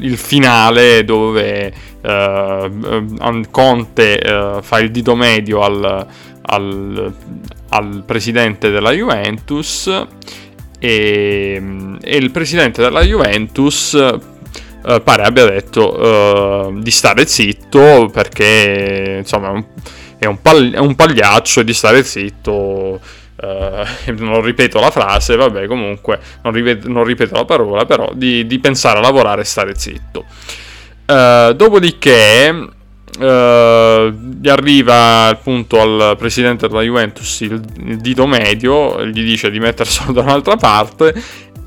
[0.01, 6.07] il finale dove uh, Conte fa il dito medio al,
[6.41, 7.13] al,
[7.69, 9.87] al presidente della Juventus
[10.79, 19.17] e, e il presidente della Juventus eh, pare abbia detto eh, di stare zitto perché
[19.19, 19.63] insomma
[20.17, 22.99] è un, pal- è un pagliaccio di stare zitto
[23.41, 23.85] Uh,
[24.21, 28.59] non ripeto la frase, vabbè, comunque non ripeto, non ripeto la parola, però di, di,
[28.59, 30.25] pensare a lavorare e stare zitto.
[31.05, 32.67] Uh, dopodiché
[33.19, 39.59] Uh, gli arriva appunto al presidente della Juventus il, il, dito medio, gli dice di
[39.59, 41.13] metterselo da un'altra parte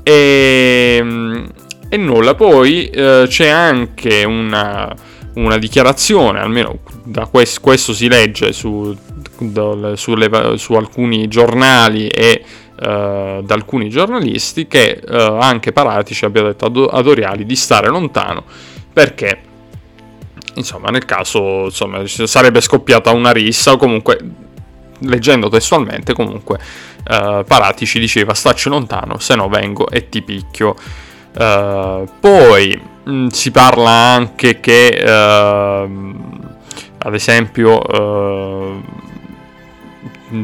[0.01, 1.45] e,
[1.89, 2.33] e nulla.
[2.33, 4.91] Poi uh, c'è anche una,
[5.35, 8.95] una, dichiarazione, almeno da quest, questo si legge su,
[9.37, 12.43] da, sulle, su alcuni giornali e
[12.79, 18.43] uh, da alcuni giornalisti, che anche Paratici abbia detto ad Oriali di stare lontano
[18.91, 19.51] perché
[20.55, 24.19] insomma, nel caso insomma, sarebbe scoppiata una rissa o comunque,
[24.99, 26.59] leggendo testualmente, comunque
[27.07, 30.75] uh, Parati ci diceva stacci lontano, se no vengo e ti picchio.
[31.35, 35.89] Uh, poi mh, mm, si parla anche che, uh,
[36.97, 37.81] ad esempio,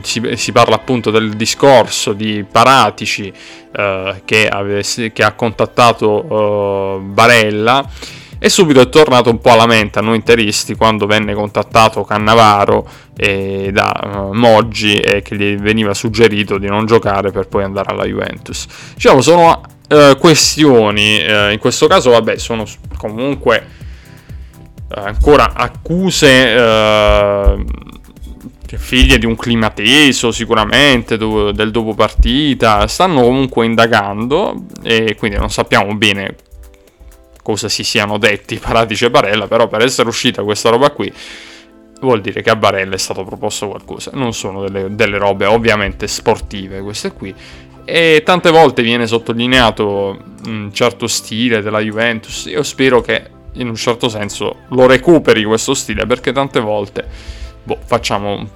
[0.01, 3.31] si, si, parla appunto del discorso di Paratici
[3.71, 7.87] che, avesse, che, ha contattato Barella
[8.39, 12.87] e subito è tornato un po' alla mente a noi interisti quando venne contattato Cannavaro
[13.17, 17.91] eh, da uh, Moggi e che gli veniva suggerito di non giocare per poi andare
[17.91, 18.65] alla Juventus.
[18.93, 22.63] Diciamo, sono uh, questioni, uh, in questo caso, vabbè, sono
[22.97, 23.77] comunque
[24.91, 26.55] ancora accuse
[28.77, 35.51] figlie di un clima teso sicuramente del dopo partita stanno comunque indagando e quindi non
[35.51, 36.35] sappiamo bene
[37.49, 41.11] cosa si siano detti Paratici e Barella, però per essere uscita questa roba qui
[42.01, 44.11] vuol dire che a Barella è stato proposto qualcosa.
[44.13, 47.33] Non sono delle, delle robe ovviamente sportive queste qui.
[47.85, 52.45] E tante volte viene sottolineato un certo stile della Juventus.
[52.45, 57.03] Io spero che in un certo senso lo recuperi questo stile perché tante volte
[57.63, 58.47] boh, facciamo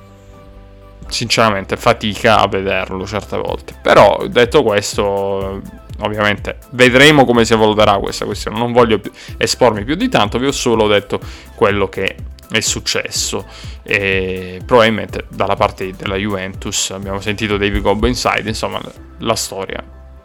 [1.08, 3.74] sinceramente fatica a vederlo certe volte.
[3.82, 8.58] Però detto questo ovviamente vedremo come si evolverà questa questione.
[8.58, 9.00] Non voglio
[9.38, 11.20] espormi più di tanto, vi ho solo detto
[11.56, 12.16] quello che
[12.50, 13.46] è successo
[13.82, 18.80] e probabilmente dalla parte della Juventus abbiamo sentito David Gobbo Inside insomma
[19.20, 19.84] la storia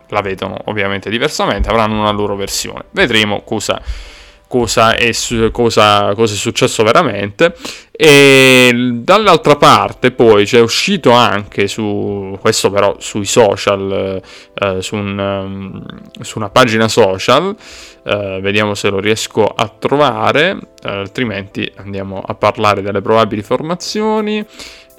[0.09, 3.81] la vedono ovviamente diversamente avranno una loro versione vedremo cosa
[4.49, 5.11] cosa è,
[5.53, 7.55] cosa, cosa è successo veramente.
[7.93, 8.71] E
[9.03, 14.21] dall'altra parte poi c'è uscito anche su questo però sui social,
[14.55, 15.85] eh, su, un, um,
[16.21, 17.55] su, una pagina social,
[18.05, 24.45] eh, vediamo se lo riesco a trovare, eh, altrimenti andiamo a parlare delle probabili formazioni.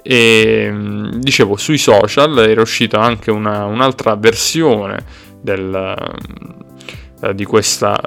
[0.02, 0.72] E
[1.16, 5.04] dicevo sui social era uscita anche una, un'altra versione
[5.42, 5.94] del,
[7.20, 8.00] uh, di questa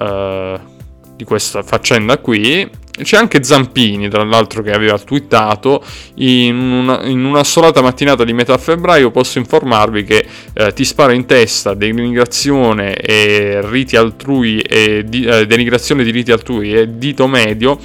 [0.64, 0.73] uh,
[1.16, 2.70] di questa faccenda qui.
[3.02, 5.84] C'è anche Zampini, tra l'altro, che aveva twittato
[6.16, 9.10] in una, in una solata mattinata di metà febbraio.
[9.10, 15.48] Posso informarvi che eh, ti sparo in testa denigrazione e riti altrui e di, eh,
[15.48, 17.80] denigrazione di riti altrui e dito medio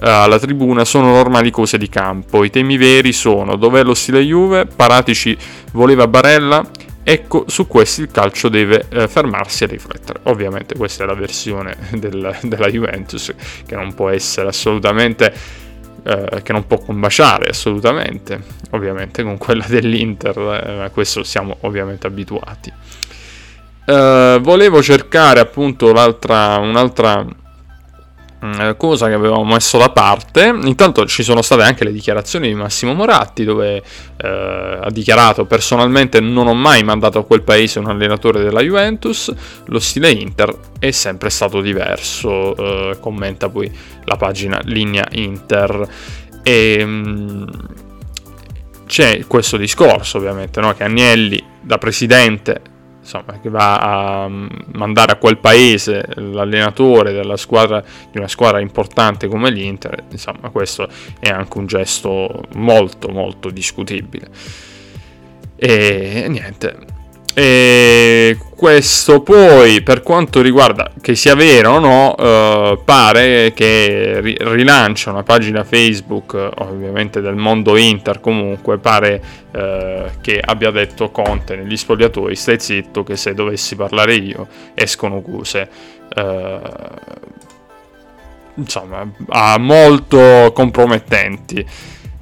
[0.00, 2.44] eh, alla tribuna sono normali cose di campo.
[2.44, 5.36] I temi veri sono dov'è lo stile Juve, Paratici
[5.72, 6.64] voleva Barella,
[7.10, 10.20] Ecco, su questi il calcio deve eh, fermarsi a riflettere.
[10.24, 15.32] Ovviamente questa è la versione del, della Juventus che non può essere assolutamente,
[16.02, 18.38] eh, che non può combaciare assolutamente,
[18.72, 22.70] ovviamente con quella dell'Inter, eh, a questo siamo ovviamente abituati.
[23.86, 26.58] Eh, volevo cercare appunto un'altra
[28.76, 30.46] cosa che avevamo messo da parte.
[30.62, 33.82] Intanto ci sono state anche le dichiarazioni di Massimo Moratti dove
[34.16, 39.32] eh, ha dichiarato personalmente non ho mai mandato a quel paese un allenatore della Juventus,
[39.66, 43.70] lo stile Inter è sempre stato diverso, eh, commenta poi
[44.04, 45.88] la pagina Linea Inter.
[46.42, 47.46] E, mh, mm,
[48.86, 50.72] c'è questo discorso ovviamente no?
[50.72, 52.76] che Agnelli da presidente
[53.08, 53.78] insomma, che va
[54.24, 60.50] a mandare a quel paese l'allenatore della squadra, di una squadra importante come l'Inter, insomma,
[60.50, 60.86] questo
[61.18, 64.28] è anche un gesto molto molto discutibile.
[65.56, 66.76] E niente,
[67.38, 74.36] e questo poi, per quanto riguarda che sia vero o no, eh, pare che ri-
[74.40, 79.22] rilancia una pagina Facebook, ovviamente del mondo Inter comunque, pare
[79.52, 85.20] eh, che abbia detto Conte negli spogliatoi, stai zitto che se dovessi parlare io escono
[85.20, 85.68] cose.
[86.12, 86.60] Eh,
[88.54, 89.08] insomma,
[89.58, 91.64] molto compromettenti.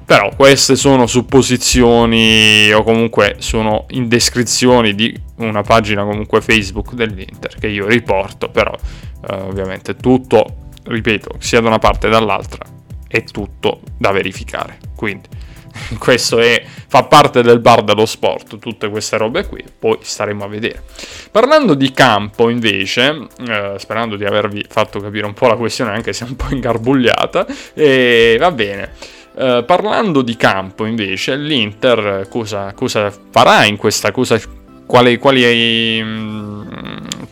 [0.07, 7.67] Però queste sono supposizioni o comunque sono indescrizioni di una pagina comunque Facebook dell'Inter che
[7.67, 12.65] io riporto, però eh, ovviamente tutto, ripeto, sia da una parte che dall'altra,
[13.05, 14.77] è tutto da verificare.
[14.95, 15.27] Quindi
[15.99, 20.47] questo è, fa parte del bar dello sport, tutte queste robe qui, poi staremo a
[20.47, 20.83] vedere.
[21.31, 26.13] Parlando di campo invece, eh, sperando di avervi fatto capire un po' la questione anche
[26.13, 29.15] se un po' ingarbugliata, eh, va bene.
[29.37, 34.41] Uh, parlando di campo invece, l'Inter cosa, cosa, farà in questa cosa?
[34.83, 36.67] Quali, quali, mm,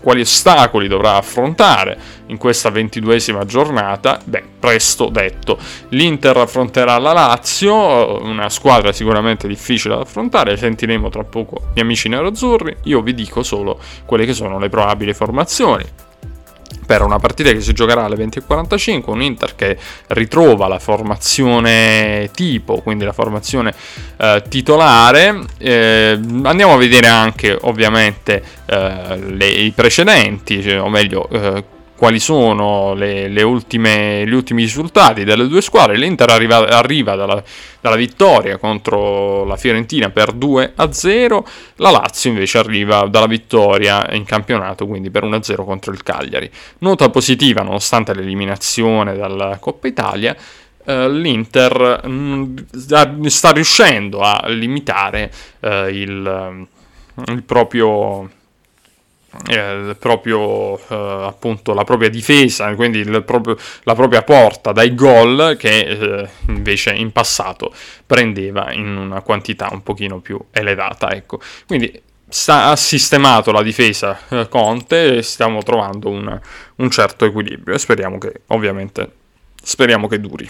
[0.02, 4.20] quali, ostacoli dovrà affrontare in questa ventiduesima giornata?
[4.24, 5.58] Beh, presto detto.
[5.90, 12.08] L'Inter affronterà la Lazio, una squadra sicuramente difficile da affrontare, sentiremo tra poco gli amici
[12.08, 12.78] nerazzurri.
[12.84, 15.84] Io vi dico solo quelle che sono le probabili formazioni
[16.86, 22.82] per una partita che si giocherà alle 20.45, un Inter che ritrova la formazione tipo,
[22.82, 23.74] quindi la formazione
[24.18, 25.40] eh, titolare.
[25.58, 31.64] Eh, andiamo a vedere anche ovviamente eh, le, i precedenti, cioè, o meglio eh,
[31.96, 35.98] quali sono le, le ultime, gli ultimi risultati delle due squadre.
[35.98, 37.42] L'Inter arriva, arriva dalla,
[37.80, 44.12] dalla, vittoria contro la Fiorentina per 2 a 0, la Lazio invece arriva dalla vittoria
[44.14, 46.50] in campionato, quindi per 1 a 0 contro il Cagliari.
[46.80, 50.36] Nota positiva, nonostante l'eliminazione dalla Coppa Italia.
[50.88, 52.58] Uh, L'Inter mh, mm,
[53.26, 55.32] sta riuscendo a limitare
[55.62, 56.68] uh, il,
[57.26, 58.30] il proprio
[59.48, 65.80] eh, proprio eh, appunto la propria difesa, quindi proprio, la propria porta dai gol che
[65.80, 67.74] eh, invece in passato
[68.06, 71.12] prendeva in una quantità un pochino più elevata.
[71.12, 71.40] Ecco.
[71.68, 76.40] Quindi sta, ha sistemato la difesa eh, Conte e stiamo trovando un,
[76.76, 79.12] un certo equilibrio e speriamo che ovviamente
[79.62, 80.50] speriamo che duri.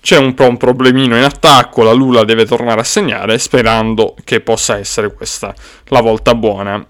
[0.00, 4.40] C'è un po' un problemino in attacco, la Lula deve tornare a segnare sperando che
[4.40, 5.52] possa essere questa
[5.86, 6.86] la volta buona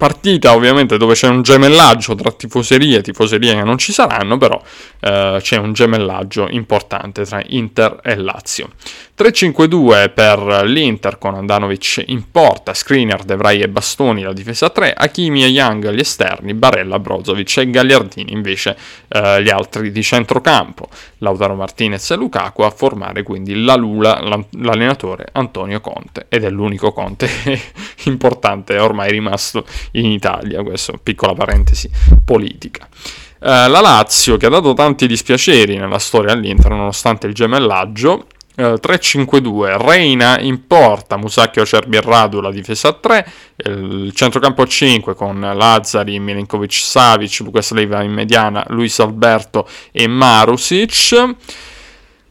[0.00, 4.58] partita ovviamente dove c'è un gemellaggio tra tifoserie e tifoserie che non ci saranno, però
[4.98, 8.70] eh, c'è un gemellaggio importante tra Inter e Lazio.
[9.20, 14.94] 3-5-2 per l'Inter con Andanovic in porta, Skriniar, De Vrij e Bastoni la difesa 3,
[14.94, 18.74] Hakimi e Young gli esterni, Barella, Brozovic e Gagliardini invece
[19.08, 25.26] eh, gli altri di centrocampo, Lautaro Martinez e Lukaku a formare quindi la Lula, l'allenatore
[25.32, 27.28] Antonio Conte ed è l'unico Conte
[28.04, 31.90] importante ormai rimasto in Italia, questo piccola parentesi
[32.24, 32.88] politica.
[33.38, 38.26] Uh, la Lazio, che ha dato tanti dispiaceri nella storia all'Inter nonostante il gemellaggio,
[38.60, 43.32] 3-5-2, Reina in porta, Musacchio Cerbi e Radu la difesa a 3,
[43.64, 51.34] il centrocampo 5 con Lazzari, Milinkovic Savic, Lucas Leiva in mediana, Luis Alberto e Marusic.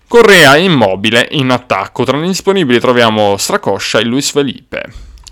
[0.08, 4.84] Correa immobile in attacco, tra gli disponibili troviamo Stracoscia e Luis Felipe.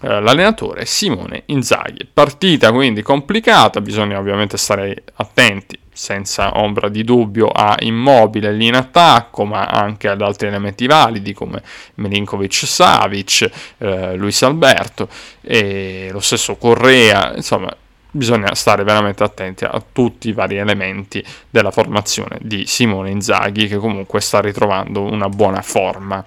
[0.01, 2.07] Eh, l'allenatore Simone Inzaghi.
[2.11, 8.75] Partita quindi complicata, bisogna ovviamente stare attenti senza ombra di dubbio a Immobile lì in
[8.75, 11.63] attacco, ma anche ad altri elementi validi come
[11.95, 15.09] Milinkovic Savic, eh, Luis Alberto
[15.41, 17.75] e lo stesso Correa, insomma
[18.11, 23.77] bisogna stare veramente attenti a tutti i vari elementi della formazione di Simone Inzaghi che
[23.77, 26.23] comunque sta ritrovando una buona forma.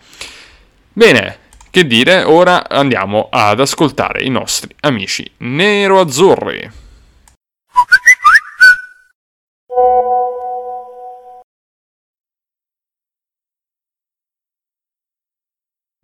[0.92, 1.38] Bene,
[1.70, 6.70] che dire, ora andiamo ad ascoltare i nostri amici nero-azzurri.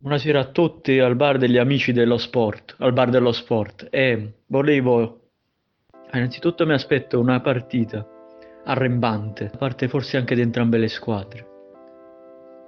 [0.07, 5.31] Buonasera a tutti al bar degli amici dello sport, al bar dello sport e volevo
[6.13, 8.07] innanzitutto mi aspetto una partita
[8.67, 11.47] arrembante, da parte forse anche di entrambe le squadre.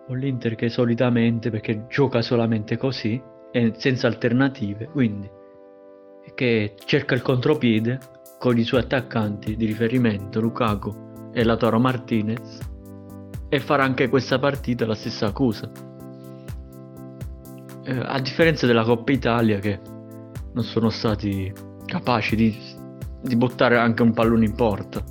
[0.04, 3.22] Con l'Inter che solitamente, perché gioca solamente così
[3.52, 5.30] e senza alternative, quindi
[6.34, 8.00] che cerca il contropiede
[8.36, 12.58] con i suoi attaccanti di riferimento, Lukaku e Latoro Martinez,
[13.48, 15.87] e farà anche questa partita la stessa accusa
[17.88, 19.80] eh, a differenza della Coppa Italia che
[20.52, 21.50] non sono stati
[21.86, 22.54] capaci di,
[23.22, 25.02] di buttare anche un pallone in porta.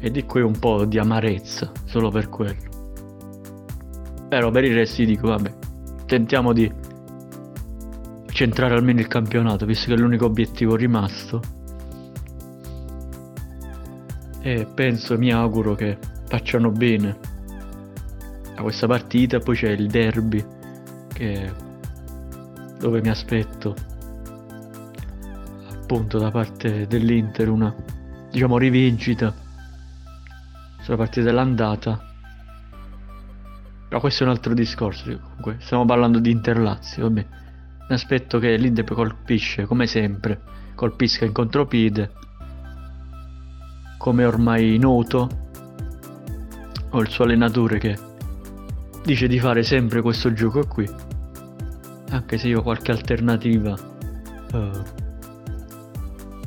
[0.00, 2.72] E di qui un po' di amarezza, solo per quello.
[4.28, 5.54] Però per il resto dico, vabbè,
[6.06, 6.70] tentiamo di
[8.26, 11.40] centrare almeno il campionato, visto che è l'unico obiettivo rimasto.
[14.40, 15.96] E penso, mi auguro che
[16.26, 17.16] facciano bene
[18.56, 20.53] a questa partita, poi c'è il derby
[21.14, 21.50] che
[22.78, 23.74] dove mi aspetto
[25.70, 27.74] appunto da parte dell'Inter una
[28.30, 29.32] diciamo rivincita.
[30.80, 32.12] Sulla partita dell'andata.
[33.88, 37.26] Però questo è un altro discorso comunque stiamo parlando di Inter-Lazio vabbè.
[37.88, 40.40] Mi aspetto che l'Inter colpisce come sempre
[40.74, 42.12] colpisca in contropiede.
[43.96, 45.28] Come ormai noto
[46.90, 47.98] ho il suo allenatore che
[49.04, 50.88] dice di fare sempre questo gioco qui.
[52.10, 53.74] Anche se io qualche alternativa.
[54.52, 54.82] Uh,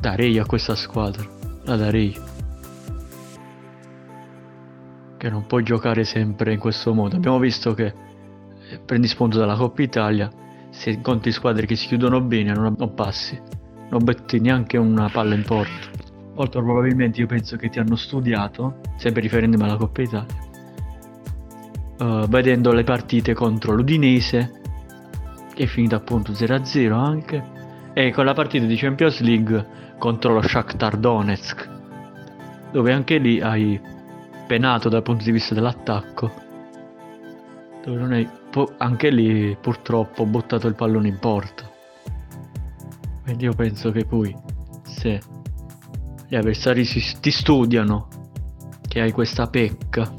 [0.00, 1.24] darei a questa squadra.
[1.64, 2.16] La darei.
[5.16, 7.16] Che non puoi giocare sempre in questo modo.
[7.16, 7.86] Abbiamo visto che
[8.70, 10.30] eh, prendi spunto dalla Coppa Italia.
[10.70, 13.40] Se incontri squadre che si chiudono bene non, non passi.
[13.90, 15.96] Non betti neanche una palla in porta
[16.34, 20.47] molto probabilmente io penso che ti hanno studiato sempre riferendomi alla Coppa Italia
[21.98, 24.60] uh, vedendo le partite contro l'Udinese
[25.54, 27.56] che è finita appunto 0-0 anche
[27.92, 29.66] e con la partita di Champions League
[29.98, 31.68] contro lo Shakhtar Donetsk
[32.70, 33.80] dove anche lì hai
[34.46, 36.46] penato dal punto di vista dell'attacco
[37.84, 38.28] dove non hai
[38.78, 41.70] anche lì purtroppo buttato il pallone in porta.
[43.22, 44.34] Quindi io penso che poi
[44.82, 45.20] se
[46.26, 48.08] gli avversari si, ti studiano
[48.86, 50.10] che hai questa pecca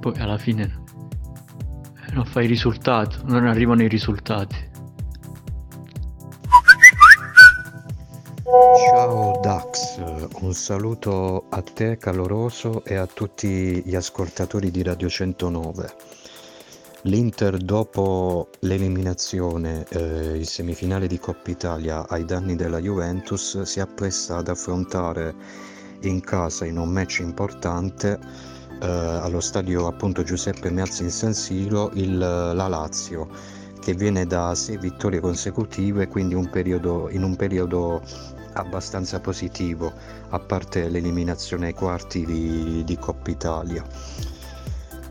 [0.00, 0.82] poi alla fine
[2.12, 4.68] non fai risultato, non arrivano i risultati.
[8.88, 10.00] Ciao Dax,
[10.40, 15.94] un saluto a te caloroso e a tutti gli ascoltatori di Radio 109.
[17.02, 24.38] L'Inter dopo l'eliminazione eh, in semifinale di Coppa Italia ai danni della Juventus si appresta
[24.38, 25.34] ad affrontare
[26.00, 28.18] in casa in un match importante
[28.80, 33.28] eh, allo stadio appunto Giuseppe Meazza in San Siro il, la Lazio
[33.80, 38.02] che viene da sei vittorie consecutive quindi un periodo, in un periodo
[38.54, 39.92] abbastanza positivo
[40.30, 43.84] a parte l'eliminazione ai quarti di, di Coppa Italia.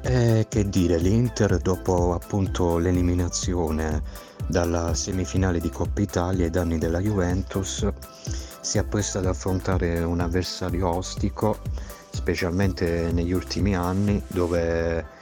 [0.01, 4.01] E che dire l'Inter dopo appunto l'eliminazione
[4.47, 7.87] dalla semifinale di Coppa Italia ai danni della Juventus
[8.61, 11.57] si appresta ad affrontare un avversario ostico
[12.11, 15.17] specialmente negli ultimi anni dove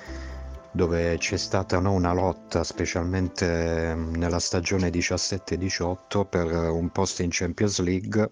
[0.78, 7.30] dove c'è stata no, una lotta, specialmente mm, nella stagione 17-18, per un posto in
[7.32, 8.32] Champions League,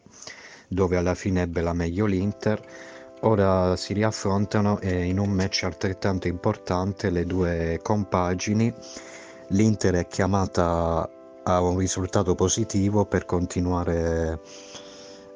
[0.68, 2.62] dove alla fine ebbe la meglio l'Inter.
[3.22, 8.72] Ora si riaffrontano e in un match altrettanto importante le due compagini.
[9.50, 11.10] L'Inter è chiamata
[11.44, 14.40] a un risultato positivo per continuare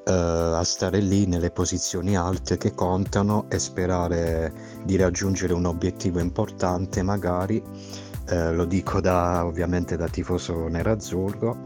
[0.06, 4.52] eh, a stare lì nelle posizioni alte che contano e sperare
[4.84, 7.62] di raggiungere un obiettivo importante magari,
[8.30, 11.58] eh, lo dico da, ovviamente da tifoso nerazzurro,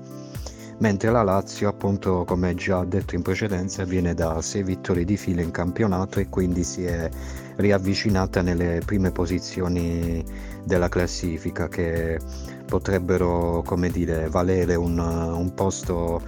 [0.79, 5.41] mentre la Lazio appunto come già detto in precedenza viene da 6 vittorie di fila
[5.41, 7.09] in campionato e quindi si è
[7.55, 10.23] riavvicinata nelle prime posizioni
[10.63, 12.19] della classifica che
[12.65, 16.21] potrebbero come dire valere un, un posto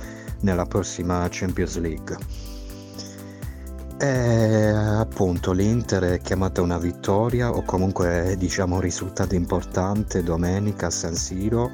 [0.45, 2.17] nella prossima Champions League.
[3.97, 10.91] E appunto l'Inter è chiamata una vittoria o comunque diciamo un risultato importante domenica a
[10.91, 11.71] San Siro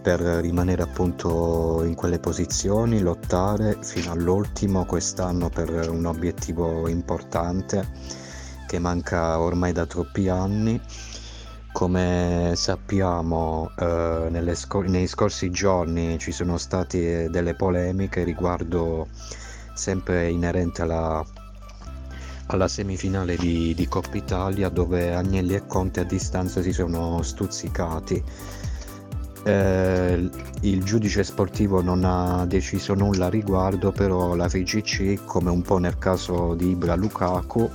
[0.00, 7.86] per rimanere appunto in quelle posizioni, lottare fino all'ultimo quest'anno per un obiettivo importante
[8.66, 10.80] che manca ormai da troppi anni
[11.72, 19.08] come sappiamo, eh, scor- nei scorsi giorni ci sono state delle polemiche riguardo
[19.74, 21.24] sempre inerente alla,
[22.46, 28.22] alla semifinale di, di, Coppa Italia dove Agnelli e Conte a distanza si sono stuzzicati.
[29.44, 35.62] Eh, il giudice sportivo non ha deciso nulla a riguardo, però la FIGC, come un
[35.62, 37.68] po' nel caso di Ibra Lukaku,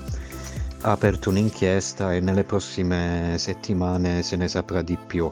[0.91, 5.31] aperto un'inchiesta e nelle prossime settimane se ne saprà di più.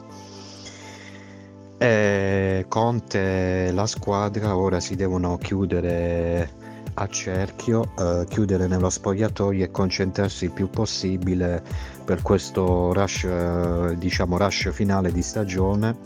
[1.78, 9.64] E Conte e la squadra ora si devono chiudere a cerchio, eh, chiudere nello spogliatoio
[9.64, 11.62] e concentrarsi il più possibile
[12.04, 15.96] per questo rush, eh, diciamo rush finale di stagione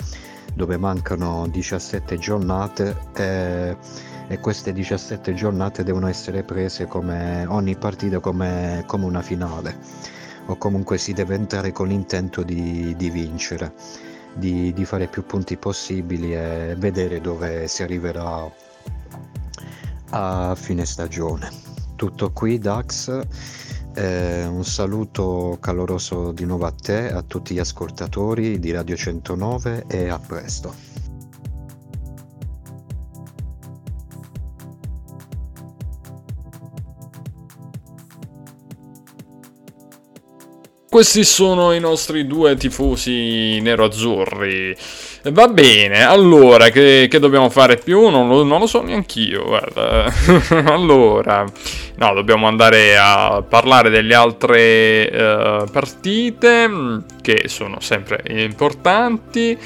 [0.55, 2.96] dove mancano 17 giornate.
[3.14, 3.76] E
[4.31, 9.76] e queste 17 giornate devono essere prese come ogni partita come, come una finale
[10.47, 13.72] o comunque si deve entrare con l'intento di, di vincere
[14.35, 18.49] di, di, fare più punti possibili e vedere dove si arriverà
[20.11, 21.51] a fine stagione.
[21.97, 23.26] Tutto qui Dax.
[23.93, 29.87] Eh, un saluto caloroso di nuovo a te a tutti gli ascoltatori di Radio 109
[29.89, 30.99] e a presto
[41.01, 44.76] Questi sono i nostri due tifosi nero-azzurri.
[45.30, 48.11] Va bene, allora, che, che dobbiamo fare più?
[48.11, 50.12] Non lo, non lo so neanch'io, guarda.
[50.70, 51.46] allora,
[51.96, 56.70] no, dobbiamo andare a parlare delle altre uh, partite,
[57.22, 59.57] che sono sempre importanti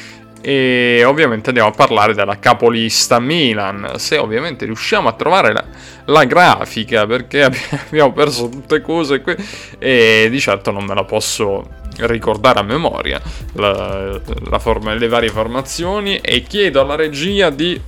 [0.46, 5.64] e ovviamente andiamo a parlare della capolista Milan, se ovviamente riusciamo a trovare la,
[6.04, 7.44] la grafica perché
[7.88, 9.34] abbiamo perso tutte cose qui
[9.78, 11.66] e di certo non me la posso
[12.00, 13.20] ricordare a memoria
[13.54, 14.20] la,
[14.50, 16.18] la forma, le varie formazioni.
[16.18, 17.80] E chiedo alla regia di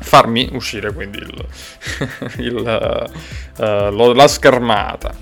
[0.00, 1.46] farmi uscire quindi il,
[2.44, 3.10] il,
[3.58, 5.14] uh, la schermata.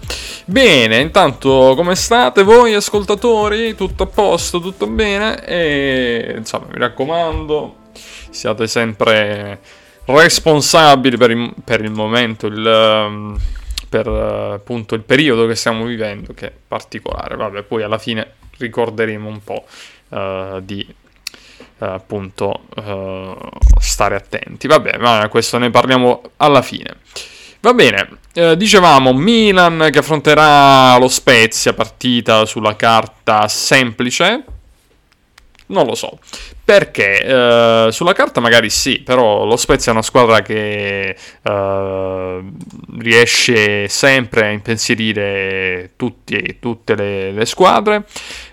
[0.45, 3.75] Bene, intanto come state voi ascoltatori?
[3.75, 5.45] Tutto a posto, tutto bene?
[5.45, 7.77] E insomma, mi raccomando,
[8.31, 9.61] siate sempre
[10.05, 13.39] responsabili per il, per il momento, il, um,
[13.89, 17.37] per appunto il periodo che stiamo vivendo, che è particolare.
[17.37, 19.65] Vabbè, poi alla fine ricorderemo un po'
[20.09, 20.87] uh, di
[21.87, 23.37] appunto uh,
[23.79, 24.67] stare attenti.
[24.67, 26.97] Vabbè, ma questo ne parliamo alla fine.
[27.61, 34.45] Va bene, eh, dicevamo Milan che affronterà lo Spezia, partita sulla carta semplice.
[35.67, 36.19] Non lo so.
[36.65, 37.19] Perché?
[37.21, 42.43] Eh, sulla carta magari sì, però lo Spezia è una squadra che eh,
[42.99, 48.05] riesce sempre a impensierire tutti, tutte le, le, squadre.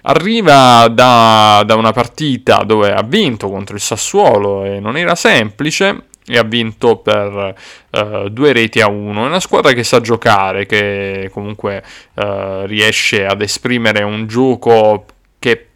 [0.03, 6.05] Arriva da, da una partita dove ha vinto contro il Sassuolo e non era semplice
[6.25, 7.55] e ha vinto per
[7.91, 9.23] uh, due reti a uno.
[9.23, 11.83] È una squadra che sa giocare, che comunque
[12.15, 15.05] uh, riesce ad esprimere un gioco
[15.39, 15.68] che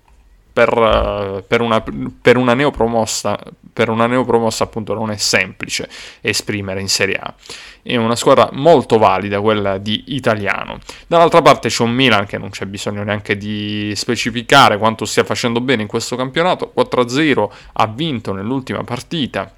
[0.53, 3.39] per, uh, per, una, per, una, neopromossa,
[3.73, 5.89] per una neopromossa appunto non è semplice
[6.21, 7.33] esprimere in Serie A.
[7.81, 10.77] È una squadra molto valida quella di Italiano.
[11.07, 15.59] Dall'altra parte c'è un Milan che non c'è bisogno neanche di specificare quanto stia facendo
[15.59, 16.71] bene in questo campionato.
[16.77, 19.51] 4-0 ha vinto nell'ultima partita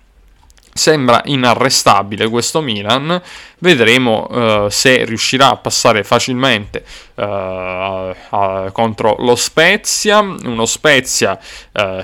[0.77, 3.21] Sembra inarrestabile questo Milan,
[3.59, 6.83] vedremo uh, se riuscirà a passare facilmente
[7.15, 11.39] uh, uh, contro lo Spezia, uno Spezia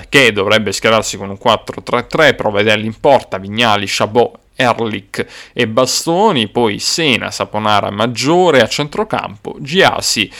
[0.08, 6.78] che dovrebbe schierarsi con un 4-3-3, Provedelli in porta, Vignali, Chabot Erlich e Bastoni, poi
[6.78, 10.32] Sena, Saponara, Maggiore a centrocampo, Giasi,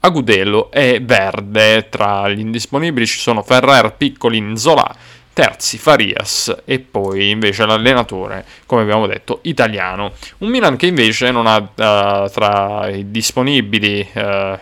[0.00, 1.88] Agudelo e Verde.
[1.88, 4.94] Tra gli indisponibili ci sono Ferrer, Piccolin, Zola
[5.38, 10.14] terzi Farias e poi invece l'allenatore, come abbiamo detto, italiano.
[10.38, 14.58] Un Milan che invece non ha uh, tra i disponibili uh,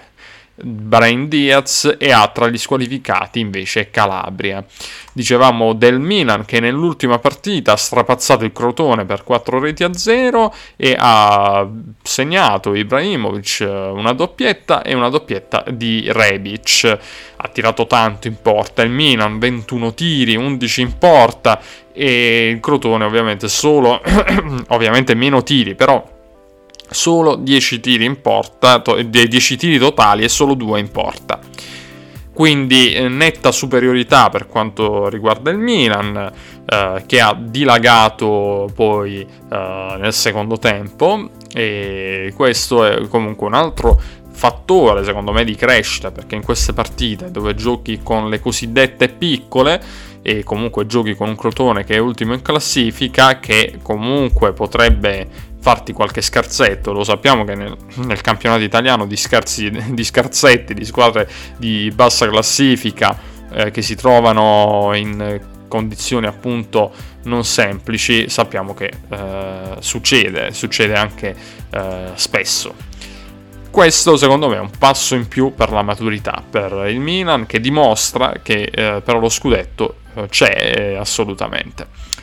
[0.56, 4.64] Brian Diaz e ha tra gli squalificati invece Calabria.
[5.12, 10.54] Dicevamo del Milan che nell'ultima partita ha strapazzato il Crotone per 4 reti a 0
[10.76, 11.68] e ha
[12.02, 16.98] segnato Ibrahimovic una doppietta e una doppietta di Rebic.
[17.36, 21.60] Ha tirato tanto in porta il Milan, 21 tiri, 11 in porta
[21.92, 24.00] e il Crotone ovviamente solo,
[24.68, 26.14] ovviamente meno tiri, però
[26.90, 31.38] solo 10 tiri in porta, to- 10 tiri totali e solo 2 in porta.
[32.32, 36.32] Quindi eh, netta superiorità per quanto riguarda il Milan,
[36.66, 43.98] eh, che ha dilagato poi eh, nel secondo tempo e questo è comunque un altro
[44.30, 49.80] fattore secondo me di crescita perché in queste partite dove giochi con le cosiddette piccole
[50.20, 55.92] e comunque giochi con un Crotone che è ultimo in classifica che comunque potrebbe farti
[55.92, 56.92] qualche scherzetto.
[56.92, 62.28] Lo sappiamo che nel, nel campionato italiano di, scherzi, di, scherzetti, di squadre di bassa
[62.28, 63.18] classifica
[63.50, 66.92] eh, che si trovano in condizioni appunto
[67.24, 71.34] non semplici, sappiamo che eh, succede, succede anche
[71.68, 72.72] eh, spesso.
[73.68, 77.58] Questo secondo me è un passo in più per la maturità per il Milan che
[77.58, 82.14] dimostra che eh, però lo scudetto eh, c'è eh, assolutamente.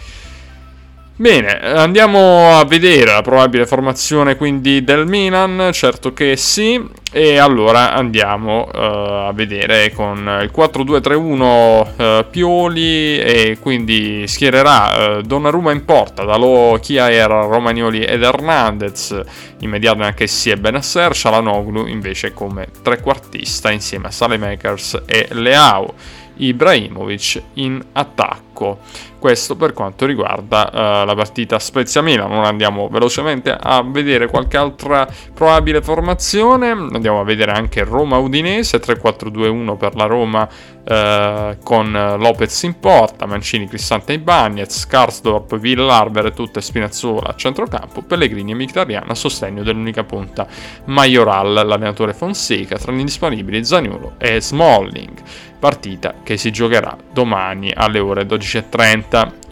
[1.16, 7.94] Bene, andiamo a vedere la probabile formazione quindi del Milan, certo che sì, e allora
[7.94, 15.86] andiamo uh, a vedere con il 4-2-3-1 uh, Pioli e quindi schiererà uh, Donnarumma in
[15.86, 19.16] porta, Dalò, Chiaer, Romagnoli ed Hernandez,
[19.60, 25.94] immediato anche sì e Benasser, Shalanoglu invece come trequartista insieme a Salemakers e Leao.
[26.36, 28.53] Ibrahimovic in attacco.
[28.54, 32.32] Questo per quanto riguarda uh, la partita Spezia-Milan.
[32.32, 36.70] Ora andiamo velocemente a vedere qualche altra probabile formazione.
[36.72, 43.68] Andiamo a vedere anche Roma-Udinese, 3-4-2-1 per la Roma uh, con Lopez in porta, Mancini,
[43.68, 50.04] Cristante e Bagnez, Karsdorp, Villarber tutte Spinazzola a centrocampo, Pellegrini e Mkhitaryan a sostegno dell'unica
[50.04, 50.46] punta
[50.86, 55.22] Majoral, l'allenatore Fonseca, tra gli indisponibili Zaniolo e Smalling
[55.64, 58.43] partita che si giocherà domani alle ore 12.30,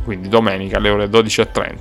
[0.03, 1.75] quindi domenica alle ore 12.30.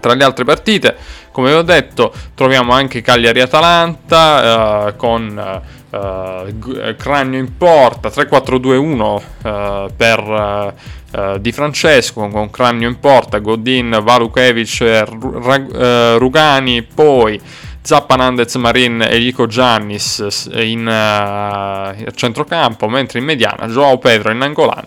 [0.00, 0.96] Tra le altre partite,
[1.32, 10.74] come ho detto, troviamo anche Cagliari-Atalanta eh, con eh, Cranio in porta, 3-4-2-1 eh, per
[11.10, 17.40] eh, Di Francesco con Cranio in porta, Godin, Valukevic, eh, Rugani, poi
[17.80, 24.34] Zappa Nandez Marin e Lico Giannis in uh, centrocampo, mentre in mediana Joao Pedro e
[24.34, 24.84] Nangolan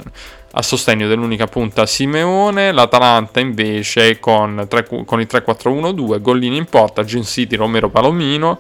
[0.53, 7.05] a sostegno dell'unica punta Simeone, l'Atalanta invece con, tre, con il 3-4-1-2, Gollini in porta,
[7.05, 8.59] Gin City, Romero Palomino,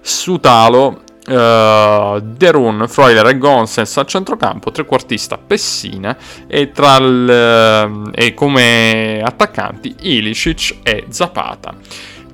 [0.00, 6.16] Sutalo, uh, Derun, Freuler e Gonsens a centrocampo, trequartista Pessina
[6.46, 11.74] e, tra il, e come attaccanti Ilicic e Zapata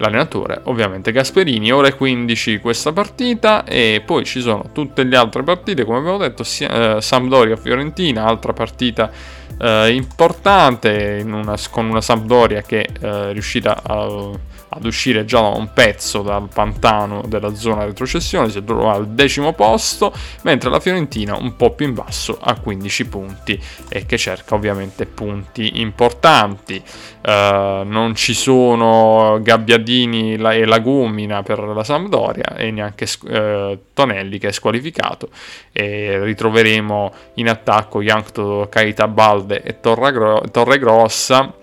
[0.02, 5.84] l'allenatore ovviamente Gasperini, ore 15 questa partita e poi ci sono tutte le altre partite
[5.84, 9.10] come abbiamo detto, eh, Sampdoria-Fiorentina, altra partita
[9.58, 14.30] eh, importante una, con una Sampdoria che eh, è riuscita a
[14.74, 20.12] ad uscire già un pezzo dal pantano della zona retrocessione, si trova al decimo posto,
[20.42, 25.06] mentre la Fiorentina un po' più in basso a 15 punti e che cerca ovviamente
[25.06, 26.82] punti importanti.
[27.22, 34.48] Uh, non ci sono Gabbiadini e Lagumina per la Sampdoria e neanche uh, Tonelli che
[34.48, 35.28] è squalificato
[35.70, 41.54] e ritroveremo in attacco Yankto Caita Balde e Torregro- Torregrossa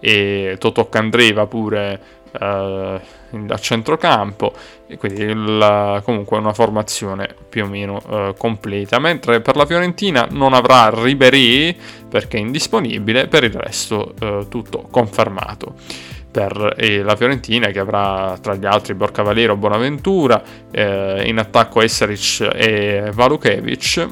[0.00, 1.98] e Totò Candreva pure
[2.40, 3.00] uh,
[3.48, 4.52] a centrocampo
[4.86, 8.98] e quindi il, comunque una formazione più o meno uh, completa.
[8.98, 11.76] Mentre per la Fiorentina non avrà Ribery
[12.08, 15.74] perché è indisponibile per il resto uh, tutto confermato.
[16.34, 16.74] Per
[17.04, 23.10] la Fiorentina che avrà tra gli altri Borca Valero Bonaventura eh, in attacco Esseric e
[23.14, 24.08] Valukevic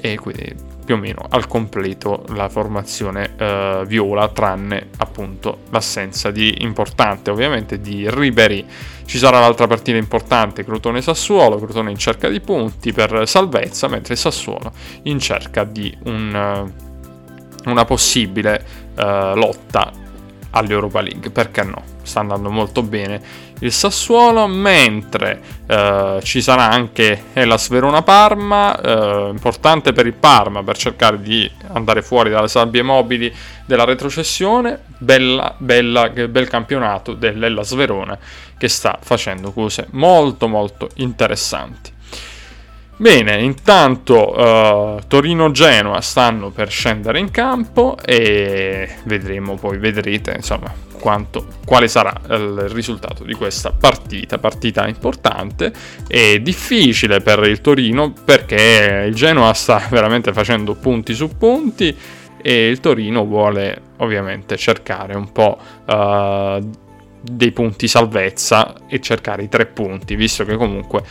[0.00, 6.62] e quindi più o meno al completo la formazione eh, viola, tranne appunto l'assenza di
[6.62, 8.64] importante ovviamente di Ribery.
[9.04, 14.72] Ci sarà l'altra partita importante, Crotone-Sassuolo, Crotone in cerca di punti per salvezza, mentre Sassuolo
[15.02, 16.72] in cerca di un,
[17.64, 18.64] una possibile
[18.96, 20.01] eh, lotta
[20.52, 21.82] all'Europa League, perché no?
[22.02, 29.92] Sta andando molto bene il Sassuolo, mentre eh, ci sarà anche Hellas Verona-Parma, eh, importante
[29.92, 33.32] per il Parma per cercare di andare fuori dalle sabbie mobili
[33.64, 38.18] della retrocessione, bella, bella, bel campionato dell'Hellas Verona
[38.58, 41.90] che sta facendo cose molto molto interessanti.
[43.02, 51.48] Bene, intanto uh, Torino-Genoa stanno per scendere in campo e vedremo poi, vedrete insomma quanto,
[51.66, 55.72] quale sarà il risultato di questa partita, partita importante
[56.06, 61.92] e difficile per il Torino perché il Genoa sta veramente facendo punti su punti
[62.40, 66.70] e il Torino vuole ovviamente cercare un po' uh,
[67.20, 71.02] dei punti salvezza e cercare i tre punti, visto che comunque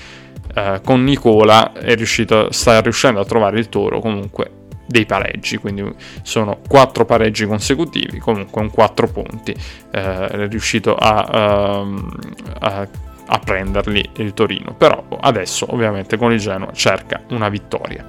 [0.56, 4.60] uh, con Nicola riuscito, sta riuscendo a trovare il Toro comunque
[4.92, 5.84] dei pareggi, quindi
[6.22, 12.12] sono quattro pareggi consecutivi, comunque un 4 punti, eh, è riuscito a, um,
[12.60, 12.88] a,
[13.26, 18.06] a, prenderli il Torino, però adesso ovviamente con il Genoa cerca una vittoria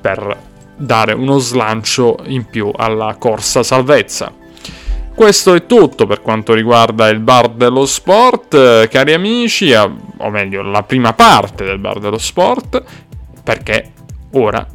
[0.00, 4.32] per dare uno slancio in più alla corsa salvezza.
[5.14, 10.62] Questo è tutto per quanto riguarda il bar dello sport, eh, cari amici, o meglio
[10.62, 12.82] la prima parte del bar dello sport,
[13.42, 13.92] perché
[14.32, 14.66] ora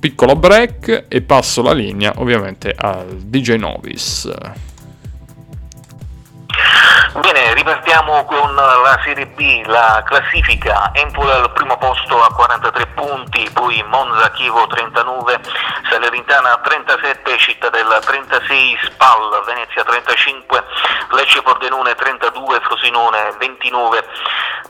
[0.00, 4.30] piccolo break e passo la linea ovviamente al DJ Novis.
[7.20, 13.50] Bene, ripartiamo con la Serie B, la classifica, Empoli al primo posto a 43 punti,
[13.52, 15.40] poi Monza, Chievo 39,
[15.90, 20.64] Salernitana 37, Cittadella 36, Spal, Venezia 35,
[21.10, 24.04] Lecce Pordenone 32, Frosinone 29,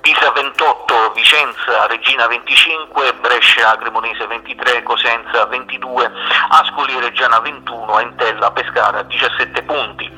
[0.00, 6.10] Pisa 28, Vicenza, Regina 25, Brescia, Cremonese 23, Cosenza 22,
[6.48, 10.10] Ascoli, Reggiana 21, Entella, Pescara 17 punti.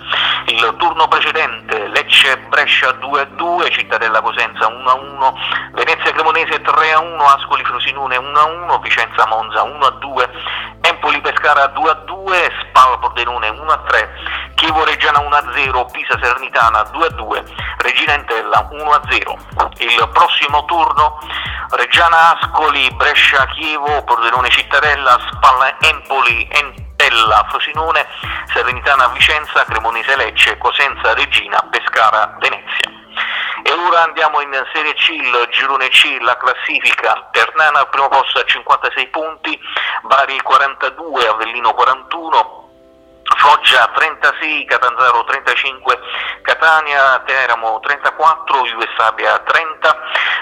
[0.46, 5.32] Il turno precedente Lecce, Brescia 2-2, Cittadella Cosenza 1-1,
[5.72, 10.28] Venezia Cremonese 3-1, Ascoli Frosinone 1-1, Vicenza Monza 1-2,
[10.82, 14.08] Empoli Pescara 2-2, Spal Pordenone 1-3,
[14.56, 17.44] Chievo Reggiana 1-0, Pisa Sernitana 2-2,
[17.78, 19.38] Regina Entella 1-0.
[19.78, 21.18] Il prossimo turno
[21.70, 24.02] Reggiana Ascoli, Brescia Chievo,
[27.02, 28.06] Entella Frosinone,
[28.54, 32.90] Serenitana Vicenza, Cremonese Lecce, Cosenza Regina, Pescara Venezia.
[33.64, 37.26] E ora andiamo in Serie C, il girone C, la classifica.
[37.32, 39.58] Ternana al primo posto a 56 punti,
[40.02, 42.61] Bari 42, Avellino 41,
[43.36, 45.98] Foggia 36, Catanzaro 35,
[46.42, 49.96] Catania, Teramo 34, Juvessabia 30,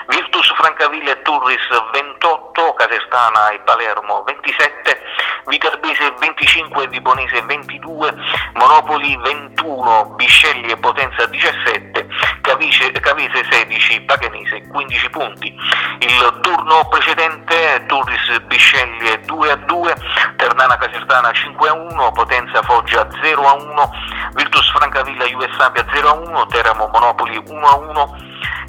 [0.08, 5.02] Virtus Francavilla e Turris 28, Casertana e Palermo 27,
[5.46, 8.14] Viterbese 25, Vibonese 22,
[8.54, 11.99] Monopoli 21, Biscelli e Potenza 17,
[12.40, 15.54] Cavice, Cavese 16, Paganese 15 punti.
[16.00, 19.96] Il turno precedente Turris Biscelli 2 a 2,
[20.36, 23.90] Ternana Casertana 5 a 1, Potenza Foggia 0 a 1,
[24.34, 28.16] Virtus Francavilla Juve Sabia 0 a 1, Teramo Monopoli 1 a 1,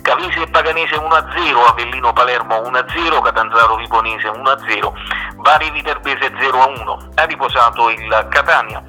[0.02, 4.58] Cavese e Paganese 1 a 0, Avellino Palermo 1 a 0, Catanzaro Vibonese 1 a
[4.68, 4.94] 0,
[5.36, 7.10] Bari Viterbese 0 a 1.
[7.16, 8.84] Ha riposato il Catania.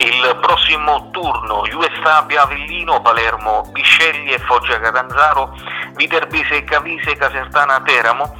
[0.00, 5.52] Il prossimo turno Juve Stabia Avellino, Palermo Bisceglie Foggia Catanzaro,
[5.94, 8.36] Viterbese Cavise Casertana Teramo,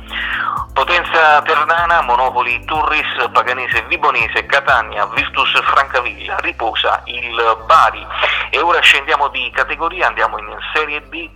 [0.73, 8.07] Potenza Ternana, Monopoli Turris, Paganese Vibonese, Catania, Virtus Francaviglia, riposa il Bari.
[8.51, 11.29] E ora scendiamo di categoria, andiamo in Serie B,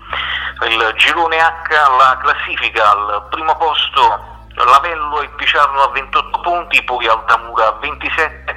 [0.68, 1.68] il girone H,
[1.98, 8.56] la classifica al primo posto Lavello e Piciarno a 28 punti, poi Altamura a 27,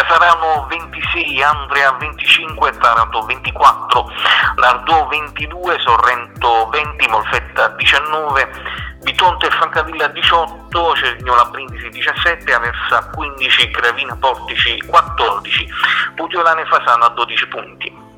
[0.00, 4.10] Casarano 26, Andrea 25, Taranto 24,
[4.56, 8.50] Nardò 22, Sorrento 20, Molfetta 19,
[9.02, 15.68] Bitonte e Francavilla 18, Cerignola Brindisi 17, Aversa 15, Gravina Portici 14,
[16.14, 18.08] Pudiolane Fasano a 12 punti.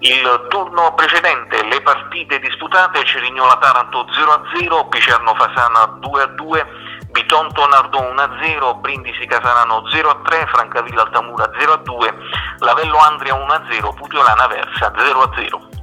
[0.00, 6.66] Il turno precedente, le partite disputate, Cerignola Taranto 0-0, Picerno Fasana 2-2,
[7.12, 12.14] Bitonto Nardo 1-0, Brindisi Casarano 0-3, Francavilla Altamura 0-2,
[12.60, 15.80] Lavello Andria 1-0, Putiolana Versa 0-0.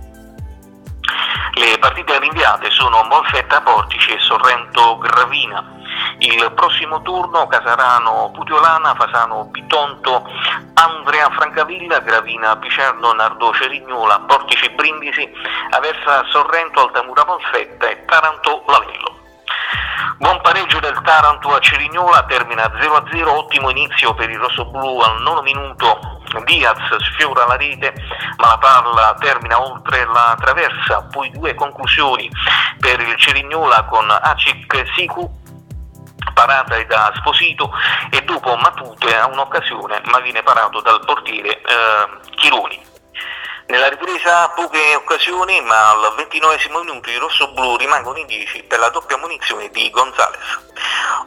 [1.54, 5.78] Le partite rinviate sono Molfetta Portici e Sorrento Gravina.
[6.18, 10.26] Il prossimo turno Casarano Putiolana, Fasano Bitonto,
[10.74, 15.30] Andrea Francavilla, Gravina Picerno, Nardo Cerignola, Portici Brindisi,
[15.72, 19.19] Aversa Sorrento, Altamura Molfetta e Taranto Lavello.
[20.18, 25.42] Buon pareggio del Taranto a Cerignola, termina 0-0, ottimo inizio per il rossoblu al nono
[25.42, 26.22] minuto.
[26.44, 27.94] Diaz sfiora la rete,
[28.38, 32.30] ma la palla termina oltre la traversa, poi due conclusioni
[32.80, 35.38] per il Cerignola con Acic Siku
[36.34, 37.72] parata da Sposito
[38.10, 42.89] e dopo Matute ha un'occasione ma viene parato dal portiere eh, Chironi.
[43.70, 48.90] Nella ripresa poche occasioni, ma al 29 minuto i rossoblù rimangono in 10 per la
[48.90, 50.60] doppia munizione di Gonzales.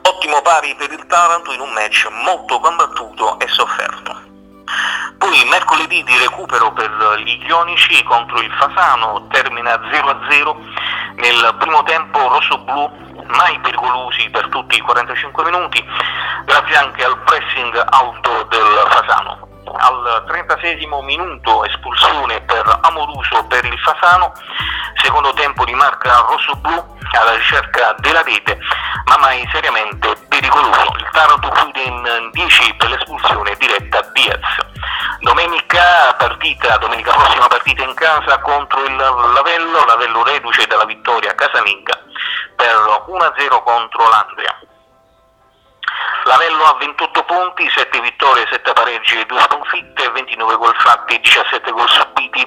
[0.03, 4.23] Ottimo pari per il Taranto in un match molto combattuto e sofferto.
[5.19, 6.91] Poi mercoledì di recupero per
[7.25, 10.57] gli Ionici contro il Fasano, termina 0-0
[11.19, 12.91] nel primo tempo rossoblù
[13.29, 15.85] mai pericolosi per tutti i 45 minuti,
[16.45, 23.79] grazie anche al pressing alto del Fasano al 36 minuto espulsione per Amoruso per il
[23.79, 24.33] Fasano,
[25.03, 28.59] secondo tempo di marca rosso-blu alla ricerca della rete,
[29.07, 30.93] ma mai seriamente pericoloso.
[30.97, 34.41] Il Taranto chiude in 10 per l'espulsione diretta a Diaz.
[35.21, 41.99] Domenica partita, domenica prossima partita in casa contro il Lavello, Lavello reduce dalla vittoria casalinga
[42.57, 42.75] per
[43.07, 44.59] 1-0 contro l'Andria.
[46.25, 51.71] Lavello ha 28 punti, 7 vittorie, 7 pareggi e 2 sconfitte, 29 gol fatti, 17
[51.73, 52.47] gol subiti,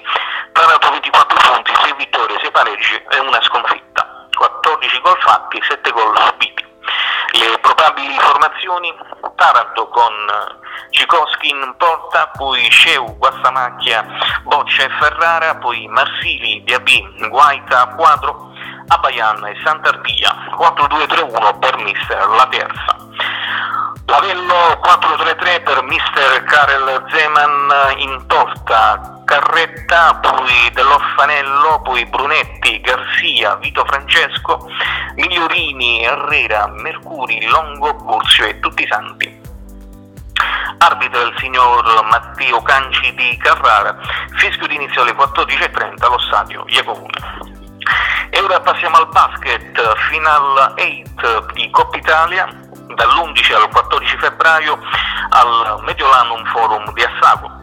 [0.54, 6.18] Taranto 24 punti, 6 vittorie, 6 pareggi e una sconfitta, 14 gol fatti, 7 gol
[6.18, 6.64] subiti.
[7.34, 8.96] Le probabili formazioni,
[9.36, 10.14] Taranto con
[10.92, 14.06] Cicoschi in porta, poi Sceu, Guassamacchia,
[14.44, 18.54] Boccia e Ferrara, poi Marsili, Diabì, Guaita, Quadro,
[18.88, 23.05] Abayan e Sant'Arpia, 4-2-3-1 per mister la terza.
[24.08, 33.84] Lavello 4-3-3 per mister Karel Zeman in porta, Carretta, poi dell'Orfanello, poi Brunetti, Garzia, Vito
[33.86, 34.70] Francesco,
[35.16, 39.42] Migliorini, Herrera, Mercuri, Longo, Burzio e tutti i santi.
[40.78, 43.98] Arbitro il signor Matteo Canci di Carrara,
[44.38, 47.54] fischio di inizio alle 14.30 allo stadio Iacovone.
[48.30, 52.48] E ora passiamo al basket, final 8 di Coppa Italia,
[52.96, 54.80] dall'11 al 14 febbraio
[55.30, 57.62] al Mediolanum Forum di Assago.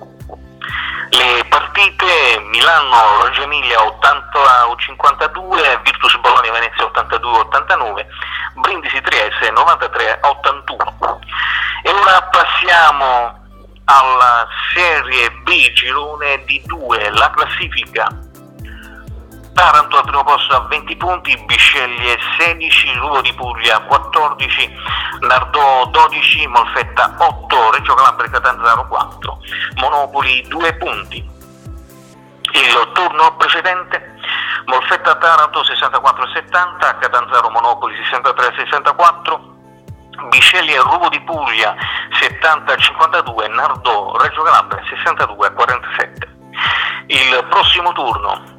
[1.11, 8.07] Le partite Milano Reggio Emilia 80-52, Virtus Bologna Venezia 82-89,
[8.55, 11.19] Brindisi Trieste 93-81.
[11.83, 13.41] E ora passiamo
[13.85, 18.07] alla Serie B girone di 2, la classifica
[19.55, 24.71] Taranto al primo posto a 20 punti, Bisceglie 16, Ruvo di Puglia 14,
[25.21, 29.39] Nardò 12, Molfetta 8, Reggio Calabria Catanzaro 4,
[29.77, 31.31] Monopoli 2 punti.
[32.55, 34.17] Il turno precedente
[34.67, 39.51] Molfetta Taranto 64-70, Catanzaro Monopoli 63-64,
[40.29, 41.75] Bisceglie Ruvo di Puglia
[42.21, 46.41] 70-52, Nardò Reggio Calabria 62-47.
[47.07, 48.52] Il prossimo turno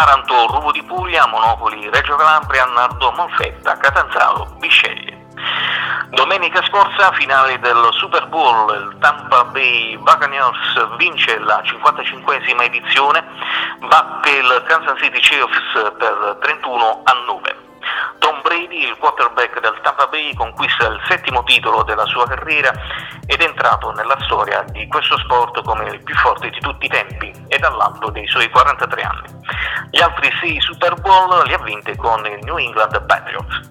[0.00, 5.26] Taranto, Ruvo di Puglia, Monopoli, Reggio Calabria, Nardò, Monfetta, Catanzaro, Bisceglie.
[6.08, 13.22] Domenica scorsa, finale del Super Bowl, il Tampa Bay Buccaneers vince la 55esima edizione,
[13.80, 17.56] batte il Kansas City Chiefs per 31 a 9.
[18.20, 22.72] Tom Brady, il quarterback del Tampa Bay, conquista il settimo titolo della sua carriera
[23.26, 26.88] ed è entrato nella storia di questo sport come il più forte di tutti i
[26.88, 29.28] tempi e dall'alto dei suoi 43 anni.
[29.90, 33.68] Gli altri sei Super Bowl li ha vinti con il New England Patriots.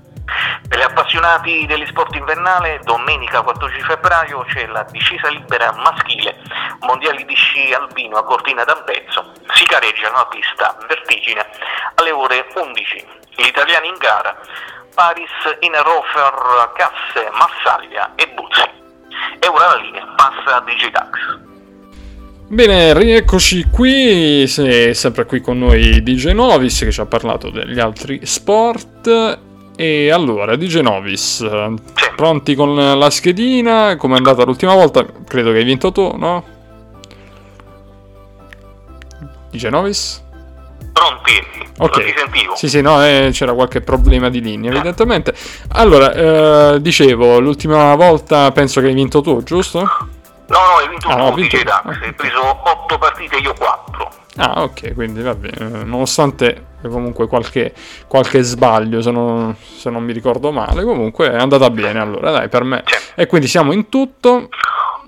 [0.67, 6.41] Per gli appassionati degli sport invernale, domenica 14 febbraio c'è la discesa libera maschile,
[6.82, 9.32] mondiali di sci alpino a Cortina d'Ampezzo.
[9.53, 11.45] Si gareggiano a pista vertigine
[11.95, 13.07] alle ore 11.
[13.38, 14.38] Gli italiani in gara,
[14.93, 18.69] Paris, Innerhofer, Casse, Massaglia e Buzzi.
[19.39, 21.48] E ora la linea passa a Digitax.
[22.51, 27.79] Bene, rieccoci qui, sei sempre qui con noi DJ Novis che ci ha parlato degli
[27.79, 29.39] altri sport.
[29.75, 31.47] E allora, DJ Novis,
[32.15, 33.95] pronti con la schedina?
[33.97, 35.05] Come è andata l'ultima volta?
[35.27, 36.43] Credo che hai vinto tu, no?
[39.51, 40.23] DJ Novis?
[40.91, 41.31] Pronti?
[41.77, 42.03] Ok.
[42.03, 42.55] Ti sentivo.
[42.55, 45.35] Sì, sì, no, eh, c'era qualche problema di linea, evidentemente.
[45.73, 50.17] Allora, eh, dicevo, l'ultima volta penso che hai vinto tu, giusto?
[50.49, 51.85] No, no, hai vinto Ah, tu, vinto- Dax.
[51.85, 51.99] ah.
[52.05, 54.09] Hai preso 8 partite, io 4.
[54.37, 55.83] Ah, ok, quindi va bene.
[55.83, 57.73] Nonostante comunque qualche,
[58.07, 62.49] qualche sbaglio, se non, se non mi ricordo male, comunque è andata bene allora, dai,
[62.49, 62.83] per me.
[62.85, 62.95] Sì.
[63.15, 64.47] E quindi siamo in tutto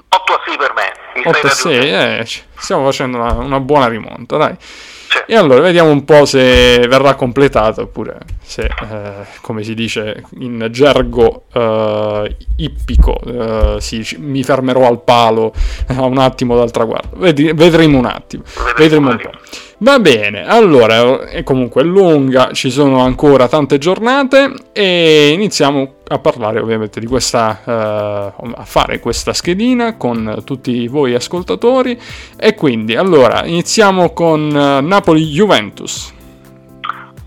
[0.09, 0.91] 8 a 6 per me.
[1.15, 2.21] Mi 8 a stai 6, raggiungendo.
[2.21, 2.25] eh,
[2.61, 4.55] stiamo facendo una, una buona rimonta, dai.
[4.59, 5.17] Sì.
[5.27, 10.67] E allora vediamo un po' se verrà completata oppure se, eh, come si dice in
[10.71, 15.53] gergo eh, ippico, eh, sì, mi fermerò al palo
[15.87, 17.17] a un attimo dal traguardo.
[17.17, 18.43] Vedi- vedremo un attimo,
[18.77, 19.31] Vedremo, un po'.
[19.79, 26.59] Va bene, allora è comunque lunga, ci sono ancora tante giornate e iniziamo a parlare
[26.59, 31.99] ovviamente di questa, eh, a fare questa schedina con tutti voi ascoltatori
[32.37, 36.13] e quindi allora iniziamo con eh, Napoli-Juventus.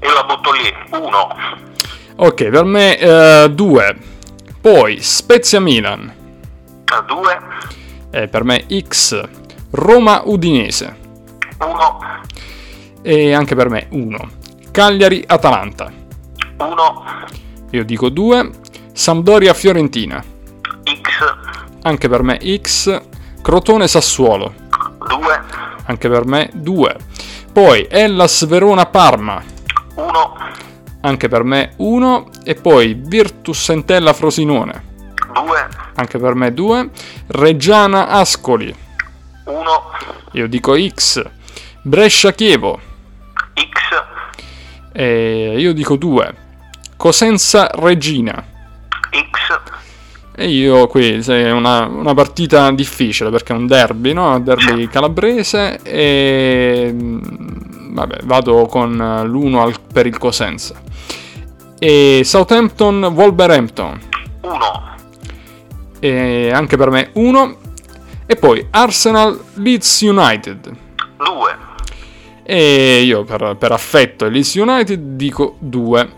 [0.02, 0.72] Io la butto lì.
[0.90, 1.28] 1.
[2.16, 3.96] Ok, per me 2,
[4.60, 6.14] poi Spezia-Milan,
[7.06, 7.38] 2.
[8.10, 9.20] e per me X,
[9.70, 10.96] Roma-Udinese
[11.58, 11.98] 1.
[13.02, 14.30] e anche per me 1,
[14.70, 15.92] Cagliari-Atalanta,
[16.58, 17.04] 1.
[17.70, 18.50] io dico 2,
[18.92, 20.22] Sampdoria-Fiorentina,
[20.84, 21.34] X.
[21.82, 23.02] anche per me X,
[23.42, 24.54] Crotone-Sassuolo,
[25.06, 25.42] 2.
[25.86, 26.96] anche per me 2,
[27.52, 29.42] poi Hellas Verona-Parma,
[29.96, 30.36] 1.
[31.02, 34.84] anche per me 1, e poi Virtus Entella-Frosinone,
[35.32, 35.68] 2.
[35.94, 36.90] anche per me 2,
[37.28, 38.74] Reggiana-Ascoli,
[39.44, 39.82] 1.
[40.32, 41.22] io dico X,
[41.82, 42.80] Brescia-Chievo,
[43.54, 44.04] X.
[44.92, 46.34] e io dico 2,
[46.96, 48.44] Cosenza-Regina,
[49.10, 49.60] X.
[50.36, 54.40] E io qui è una, una partita difficile perché è un derby, no?
[54.40, 57.18] Derby calabrese e mm,
[57.92, 60.74] vabbè, vado con l'1 al- per il Cosenza.
[61.78, 64.00] E Southampton Wolverhampton
[64.40, 64.94] 1.
[66.00, 67.56] e anche per me 1
[68.26, 70.72] e poi Arsenal Leeds United.
[71.16, 71.56] 2.
[72.42, 76.10] E io per, per affetto Leeds United dico 2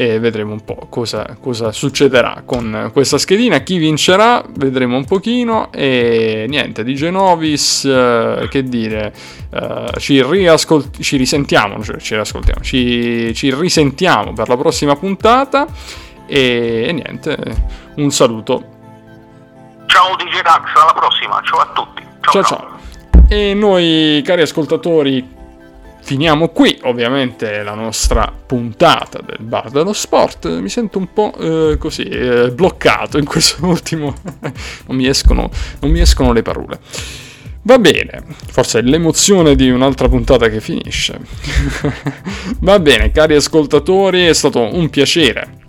[0.00, 3.58] e vedremo un po' cosa, cosa succederà con questa schedina.
[3.58, 9.12] Chi vincerà vedremo un pochino e niente, di Genovis, eh, che dire,
[9.50, 15.66] eh, ci, riascolt- ci risentiamo, cioè ci riascoltiamo, ci, ci risentiamo per la prossima puntata
[16.26, 17.36] e, e niente,
[17.96, 18.64] un saluto.
[19.84, 21.42] Ciao DJ Dax, alla prossima.
[21.44, 22.02] Ciao a tutti.
[22.22, 22.78] Ciao ciao.
[23.28, 25.39] E noi, cari ascoltatori,
[26.02, 30.48] finiamo qui ovviamente la nostra puntata del bar dello sport.
[30.60, 34.14] Mi sento un po' eh, così eh, bloccato in questo ultimo.
[34.40, 36.78] non, mi escono, non mi escono le parole.
[37.62, 41.20] Va bene, forse è l'emozione di un'altra puntata che finisce.
[42.60, 45.59] Va bene, cari ascoltatori, è stato un piacere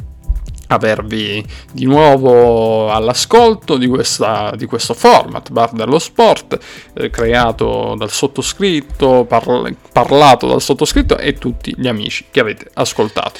[0.71, 6.57] avervi di nuovo all'ascolto di, questa, di questo format Bar dello Sport
[6.93, 13.39] eh, creato dal sottoscritto, parla- parlato dal sottoscritto e tutti gli amici che avete ascoltato.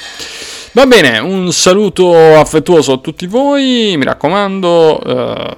[0.73, 5.55] Va bene, un saluto affettuoso a tutti voi, mi raccomando, eh,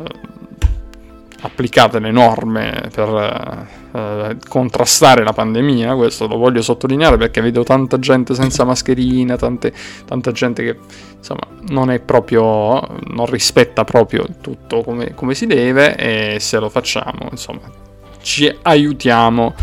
[1.46, 8.00] applicate le norme per eh, contrastare la pandemia, questo lo voglio sottolineare perché vedo tanta
[8.00, 9.74] gente senza mascherina, tante,
[10.06, 10.78] tanta gente che
[11.18, 16.70] insomma non è proprio, non rispetta proprio tutto come, come si deve e se lo
[16.70, 17.62] facciamo insomma
[18.22, 19.54] ci aiutiamo,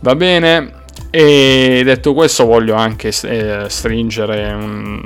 [0.00, 0.82] va bene?
[1.16, 5.00] E detto questo voglio anche eh, stringere un,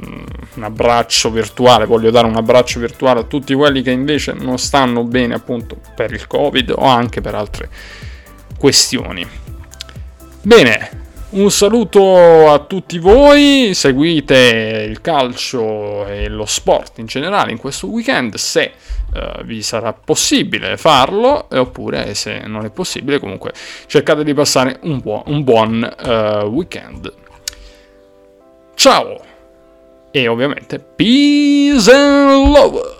[0.55, 5.05] un abbraccio virtuale, voglio dare un abbraccio virtuale a tutti quelli che invece non stanno
[5.05, 7.69] bene appunto per il Covid o anche per altre
[8.57, 9.29] questioni.
[10.41, 17.59] Bene, un saluto a tutti voi, seguite il calcio e lo sport in generale in
[17.59, 18.73] questo weekend se
[19.13, 23.53] eh, vi sarà possibile farlo eh, oppure se non è possibile comunque
[23.87, 27.13] cercate di passare un, buon, un buon eh, weekend.
[28.75, 29.21] Ciao!
[30.11, 32.98] E ovviamente peace and love!